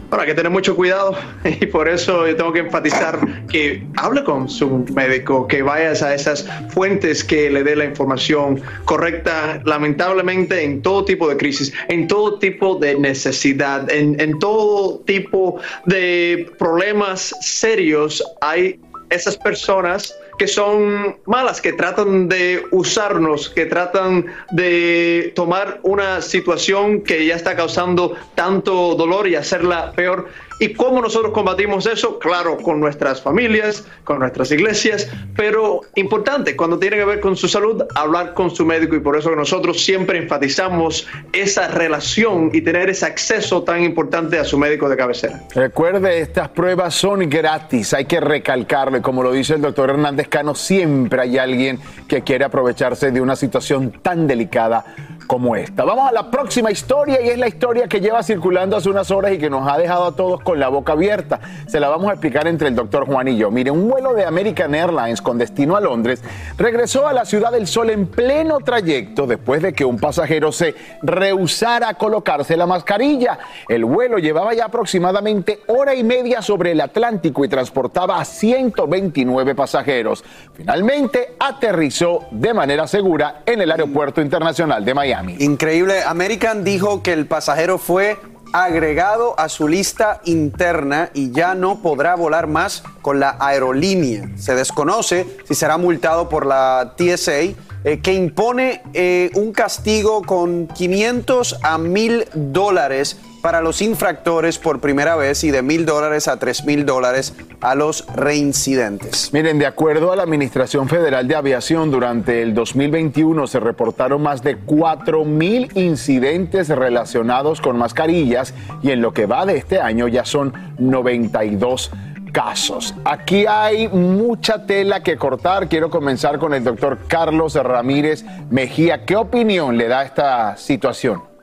[0.09, 4.23] Bueno, hay que tener mucho cuidado y por eso yo tengo que enfatizar que hable
[4.23, 9.61] con su médico, que vayas a esas fuentes que le dé la información correcta.
[9.65, 15.61] Lamentablemente en todo tipo de crisis, en todo tipo de necesidad, en, en todo tipo
[15.87, 18.79] de problemas serios, hay
[19.11, 27.03] esas personas que son malas, que tratan de usarnos, que tratan de tomar una situación
[27.03, 30.29] que ya está causando tanto dolor y hacerla peor.
[30.59, 32.19] ¿Y cómo nosotros combatimos eso?
[32.19, 37.47] Claro, con nuestras familias, con nuestras iglesias, pero importante, cuando tiene que ver con su
[37.47, 42.89] salud, hablar con su médico y por eso nosotros siempre enfatizamos esa relación y tener
[42.89, 45.43] ese acceso tan importante a su médico de cabecera.
[45.55, 50.29] Recuerde, estas pruebas son gratis, hay que recalcarlo y como lo dice el doctor Hernández
[50.29, 51.79] Cano, siempre hay alguien
[52.09, 54.85] que quiere aprovecharse de una situación tan delicada
[55.27, 55.85] como esta.
[55.85, 59.33] Vamos a la próxima historia y es la historia que lleva circulando hace unas horas
[59.33, 61.41] y que nos ha dejado a todos con la boca abierta.
[61.67, 63.51] Se la vamos a explicar entre el doctor Juan y yo.
[63.51, 66.23] Mire, un vuelo de American Airlines con destino a Londres
[66.57, 70.75] regresó a la Ciudad del Sol en pleno trayecto después de que un pasajero se
[71.03, 73.39] rehusara a colocarse la mascarilla.
[73.69, 79.55] El vuelo llevaba ya aproximadamente hora y media sobre el Atlántico y transportaba a 129
[79.55, 80.25] pasajeros.
[80.55, 85.16] Finalmente aterrizó de manera segura en el Aeropuerto Internacional de Miami.
[85.39, 86.03] Increíble.
[86.03, 88.19] American dijo que el pasajero fue
[88.53, 94.31] agregado a su lista interna y ya no podrá volar más con la aerolínea.
[94.37, 97.55] Se desconoce si será multado por la TSA,
[97.85, 104.81] eh, que impone eh, un castigo con 500 a 1000 dólares para los infractores por
[104.81, 109.33] primera vez y de mil dólares a tres mil dólares a los reincidentes.
[109.33, 114.43] Miren, de acuerdo a la Administración Federal de Aviación, durante el 2021 se reportaron más
[114.43, 120.09] de 4 mil incidentes relacionados con mascarillas y en lo que va de este año
[120.09, 121.93] ya son 92
[122.33, 122.97] casos.
[123.05, 125.69] Aquí hay mucha tela que cortar.
[125.69, 129.05] Quiero comenzar con el doctor Carlos Ramírez Mejía.
[129.05, 131.36] ¿Qué opinión le da esta situación?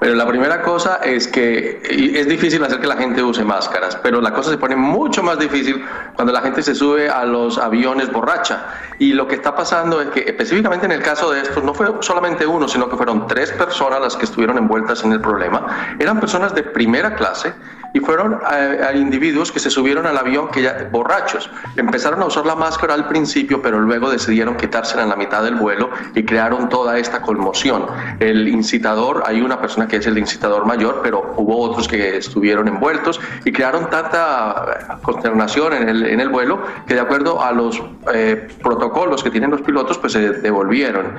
[0.00, 1.80] Pero la primera cosa es que
[2.14, 5.38] es difícil hacer que la gente use máscaras, pero la cosa se pone mucho más
[5.38, 5.84] difícil
[6.14, 8.66] cuando la gente se sube a los aviones borracha.
[8.98, 11.88] Y lo que está pasando es que específicamente en el caso de estos no fue
[12.00, 15.96] solamente uno, sino que fueron tres personas las que estuvieron envueltas en el problema.
[15.98, 17.54] Eran personas de primera clase
[17.94, 21.48] y fueron a, individuos que se subieron al avión que ya borrachos.
[21.76, 25.54] Empezaron a usar la máscara al principio, pero luego decidieron quitársela en la mitad del
[25.54, 27.86] vuelo y crearon toda esta conmoción.
[28.18, 32.66] El incitador, hay una persona que es el incitador mayor, pero hubo otros que estuvieron
[32.66, 37.80] envueltos y crearon tanta consternación en el, en el vuelo que de acuerdo a los
[38.12, 41.14] eh, protocolos que tienen los pilotos, pues se devolvieron.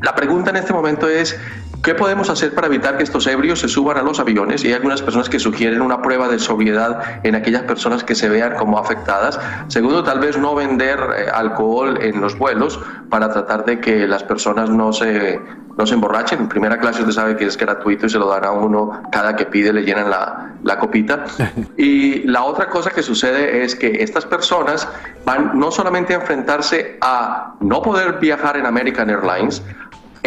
[0.00, 1.38] la pregunta en este momento es,
[1.82, 4.64] ¿Qué podemos hacer para evitar que estos ebrios se suban a los aviones?
[4.64, 8.28] Y hay algunas personas que sugieren una prueba de sobriedad en aquellas personas que se
[8.28, 9.38] vean como afectadas.
[9.68, 14.22] Segundo, tal vez no vender eh, alcohol en los vuelos para tratar de que las
[14.24, 15.40] personas no se,
[15.76, 16.40] no se emborrachen.
[16.40, 19.36] En primera clase usted sabe que es gratuito y se lo dan a uno cada
[19.36, 21.24] que pide, le llenan la, la copita.
[21.76, 24.88] Y la otra cosa que sucede es que estas personas
[25.24, 29.62] van no solamente a enfrentarse a no poder viajar en American Airlines,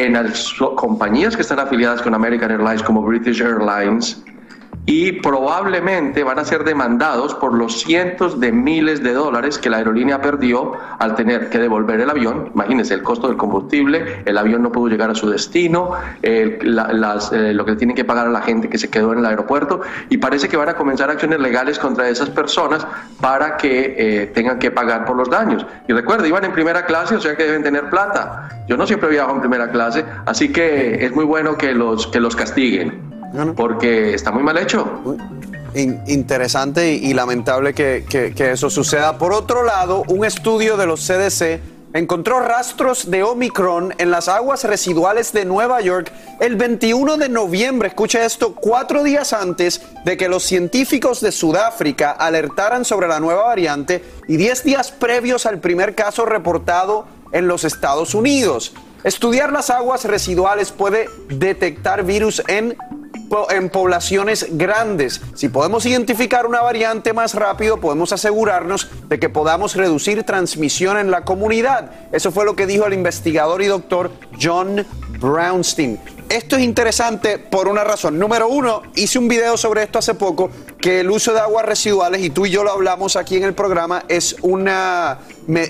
[0.05, 4.23] en las compañías que están afiliadas con American Airlines como British Airlines,
[4.89, 9.77] y probablemente van a ser demandados por los cientos de miles de dólares que la
[9.77, 12.49] aerolínea perdió al tener que devolver el avión.
[12.55, 15.91] Imagínense el costo del combustible, el avión no pudo llegar a su destino,
[16.23, 19.81] eh, lo que tienen que pagar a la gente que se quedó en el aeropuerto
[20.09, 22.87] y parece que van a comenzar acciones legales contra esas personas
[23.21, 25.67] para que eh, tengan que pagar por los daños.
[25.87, 28.63] Y recuerda, iban en primera clase, o sea que deben tener plata.
[28.67, 32.19] Yo no siempre viajo en primera clase, así que es muy bueno que los, que
[32.19, 33.18] los castiguen
[33.55, 35.01] porque está muy mal hecho.
[35.75, 39.17] interesante y, lamentable que, que, eso suceda.
[39.17, 41.61] Por otro lado, un estudio de los CDC
[41.93, 47.87] encontró rastros de Omicron en las aguas residuales de Nueva York el 21 de noviembre.
[47.87, 53.43] Escucha esto, cuatro días antes de que los científicos de Sudáfrica alertaran sobre la nueva
[53.43, 58.73] variante y diez días previos al primer caso reportado en los Estados Unidos.
[59.03, 62.75] Estudiar las aguas residuales puede detectar virus en
[63.49, 65.21] en poblaciones grandes.
[65.35, 71.11] Si podemos identificar una variante más rápido, podemos asegurarnos de que podamos reducir transmisión en
[71.11, 71.91] la comunidad.
[72.11, 74.11] Eso fue lo que dijo el investigador y doctor
[74.41, 74.85] John
[75.19, 75.99] Brownstein.
[76.29, 78.19] Esto es interesante por una razón.
[78.19, 82.21] Número uno, hice un video sobre esto hace poco, que el uso de aguas residuales,
[82.21, 85.17] y tú y yo lo hablamos aquí en el programa, es una,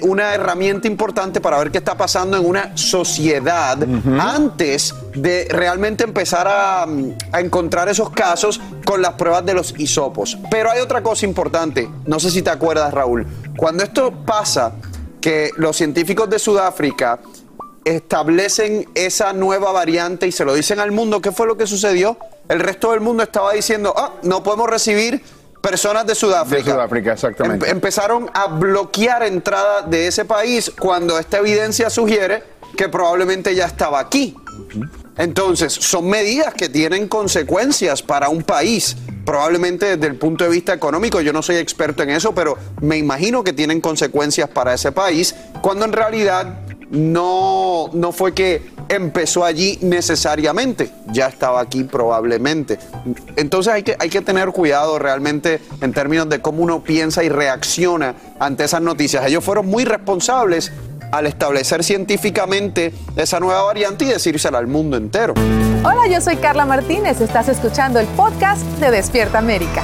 [0.02, 3.78] una herramienta importante para ver qué está pasando en una sociedad
[4.20, 10.38] antes de realmente empezar a, a encontrar esos casos con las pruebas de los hisopos.
[10.52, 13.26] Pero hay otra cosa importante, no sé si te acuerdas Raúl,
[13.56, 14.74] cuando esto pasa,
[15.20, 17.20] que los científicos de Sudáfrica
[17.86, 22.18] establecen esa nueva variante y se lo dicen al mundo, ¿qué fue lo que sucedió?
[22.48, 25.22] El resto del mundo estaba diciendo, ah, no podemos recibir
[25.62, 26.64] personas de Sudáfrica.
[26.64, 27.66] De Sudáfrica, exactamente.
[27.66, 32.44] Em, empezaron a bloquear entrada de ese país cuando esta evidencia sugiere
[32.78, 34.36] que probablemente ya estaba aquí.
[35.18, 38.96] Entonces, son medidas que tienen consecuencias para un país.
[39.26, 42.98] Probablemente desde el punto de vista económico, yo no soy experto en eso, pero me
[42.98, 49.46] imagino que tienen consecuencias para ese país, cuando en realidad no, no fue que empezó
[49.46, 52.80] allí necesariamente, ya estaba aquí probablemente.
[53.36, 57.30] Entonces hay que, hay que tener cuidado realmente en términos de cómo uno piensa y
[57.30, 59.26] reacciona ante esas noticias.
[59.26, 60.72] Ellos fueron muy responsables
[61.12, 65.34] al establecer científicamente esa nueva variante y decírsela al mundo entero.
[65.84, 69.84] Hola, yo soy Carla Martínez, estás escuchando el podcast de Despierta América.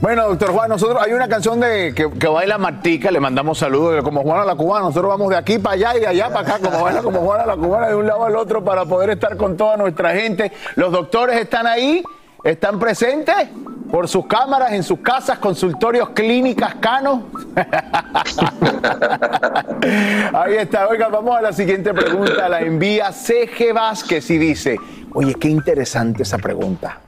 [0.00, 4.22] Bueno, doctor Juan, nosotros hay una canción de que, baila Martica, le mandamos saludos, como
[4.22, 6.84] Juana la Cubana, nosotros vamos de aquí para allá y de allá para acá, como
[6.84, 9.78] baila como Juana la Cubana, de un lado al otro para poder estar con toda
[9.78, 10.52] nuestra gente.
[10.74, 12.04] Los doctores están ahí,
[12.44, 13.48] están presentes
[13.90, 17.20] por sus cámaras, en sus casas, consultorios, clínicas, canos.
[20.34, 24.76] ahí está, oiga, vamos a la siguiente pregunta, la envía CG Vázquez y dice,
[25.14, 27.00] oye, qué interesante esa pregunta.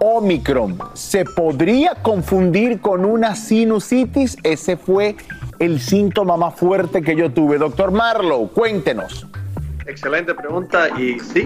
[0.00, 4.36] Omicron se podría confundir con una sinusitis.
[4.42, 5.14] Ese fue
[5.58, 7.58] el síntoma más fuerte que yo tuve.
[7.58, 9.26] Doctor Marlow, cuéntenos.
[9.86, 11.44] Excelente pregunta y sí,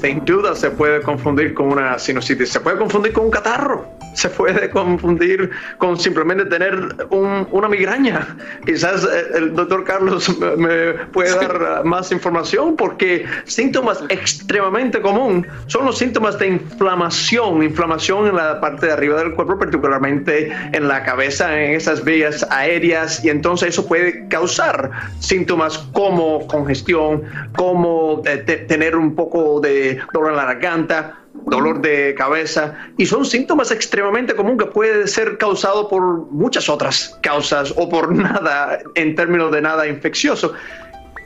[0.00, 3.86] sin duda se puede confundir con una sinusitis, se puede confundir con un catarro,
[4.18, 6.74] se puede confundir con simplemente tener
[7.10, 8.36] una migraña.
[8.66, 15.86] Quizás eh, el doctor Carlos me puede dar más información porque síntomas extremadamente común son
[15.86, 21.04] los síntomas de inflamación, inflamación en la parte de arriba del cuerpo, particularmente en la
[21.04, 24.90] cabeza, en esas vías aéreas y entonces eso puede causar
[25.20, 27.22] síntomas como congestión,
[27.56, 31.17] como como eh, tener un poco de dolor en la garganta,
[31.48, 37.18] dolor de cabeza, y son síntomas extremadamente comunes que puede ser causado por muchas otras
[37.22, 40.52] causas o por nada en términos de nada infeccioso.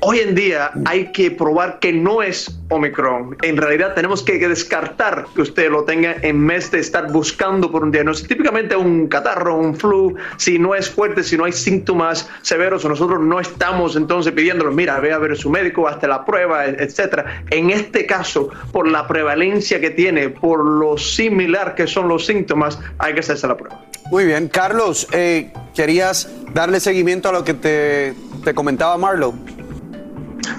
[0.04, 3.36] Hoy en día hay que probar que no es Omicron.
[3.42, 7.84] En realidad tenemos que descartar que usted lo tenga en vez de estar buscando por
[7.84, 8.28] un diagnóstico.
[8.28, 13.20] Típicamente un catarro, un flu, si no es fuerte, si no hay síntomas severos, nosotros
[13.20, 17.44] no estamos entonces pidiéndolo, mira, ve a ver a su médico, hasta la prueba, etcétera.
[17.50, 22.78] En este caso, por la prevalencia que tiene, por lo similar que son los síntomas,
[22.98, 23.80] hay que hacerse la prueba.
[24.10, 29.34] Muy bien, Carlos, eh, querías darle seguimiento a lo que te, te comentaba Marlo.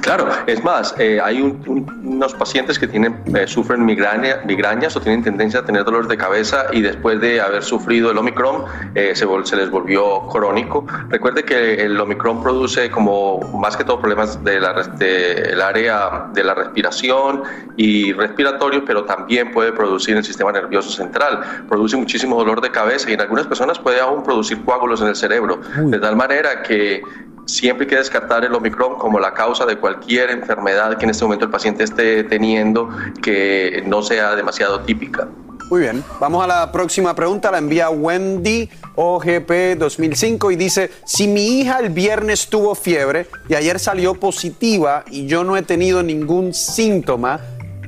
[0.01, 5.23] Claro, es más, eh, hay unos pacientes que tienen, eh, sufren migraña, migrañas o tienen
[5.23, 8.65] tendencia a tener dolores de cabeza y después de haber sufrido el Omicron
[8.95, 10.86] eh, se, se, les volvió crónico.
[11.09, 14.63] Recuerde que el Omicron produce como más que todo problemas del
[14.97, 17.43] de área de la respiración
[17.75, 21.65] y respiratorio, pero también puede producir el sistema nervioso central.
[21.67, 25.15] Produce muchísimo dolor de cabeza y en algunas personas puede aún producir coágulos en el
[25.15, 27.01] cerebro, de tal manera que
[27.45, 31.24] siempre hay que descartar el Omicron como la causa de cualquier enfermedad que en este
[31.24, 32.89] momento el paciente esté teniendo
[33.21, 35.28] que no sea demasiado típica.
[35.69, 41.28] Muy bien, vamos a la próxima pregunta, la envía Wendy OGP 2005 y dice, si
[41.28, 46.03] mi hija el viernes tuvo fiebre y ayer salió positiva y yo no he tenido
[46.03, 47.39] ningún síntoma,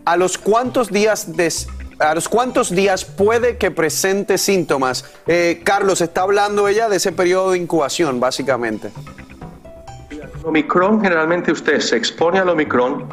[0.06, 1.28] ¿a los cuántos días
[1.98, 2.30] ¿A los
[2.72, 5.06] días puede que presente síntomas?
[5.28, 8.92] Eh, Carlos, está hablando ella de ese periodo de incubación, básicamente.
[10.46, 13.08] Omicron, generalmente usted se expone al Omicron,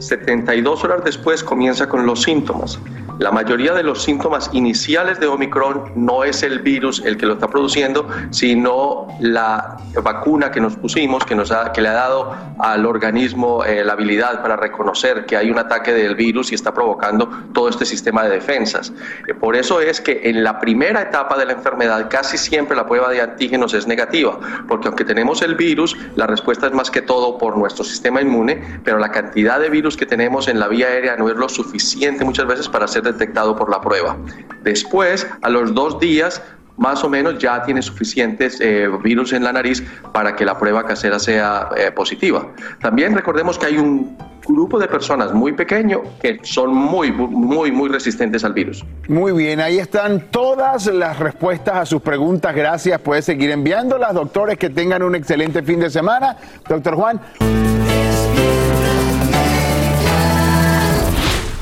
[0.00, 2.80] 72 horas después comienza con los síntomas.
[3.18, 7.34] La mayoría de los síntomas iniciales de Omicron no es el virus el que lo
[7.34, 12.34] está produciendo, sino la vacuna que nos pusimos, que, nos ha, que le ha dado
[12.58, 16.74] al organismo eh, la habilidad para reconocer que hay un ataque del virus y está
[16.74, 18.92] provocando todo este sistema de defensas.
[19.28, 22.86] Eh, por eso es que en la primera etapa de la enfermedad casi siempre la
[22.86, 27.00] prueba de antígenos es negativa, porque aunque tenemos el virus, la respuesta es más que
[27.00, 30.88] todo por nuestro sistema inmune, pero la cantidad de virus que tenemos en la vía
[30.88, 34.16] aérea no es lo suficiente muchas veces para ser detectado por la prueba.
[34.62, 36.42] Después, a los dos días,
[36.76, 39.82] más o menos ya tiene suficientes eh, virus en la nariz
[40.12, 42.48] para que la prueba casera sea eh, positiva.
[42.80, 47.88] También recordemos que hay un grupo de personas muy pequeño que son muy, muy, muy
[47.88, 48.84] resistentes al virus.
[49.08, 52.54] Muy bien, ahí están todas las respuestas a sus preguntas.
[52.54, 54.12] Gracias, puede seguir enviándolas.
[54.14, 56.36] Doctores, que tengan un excelente fin de semana.
[56.68, 57.20] Doctor Juan.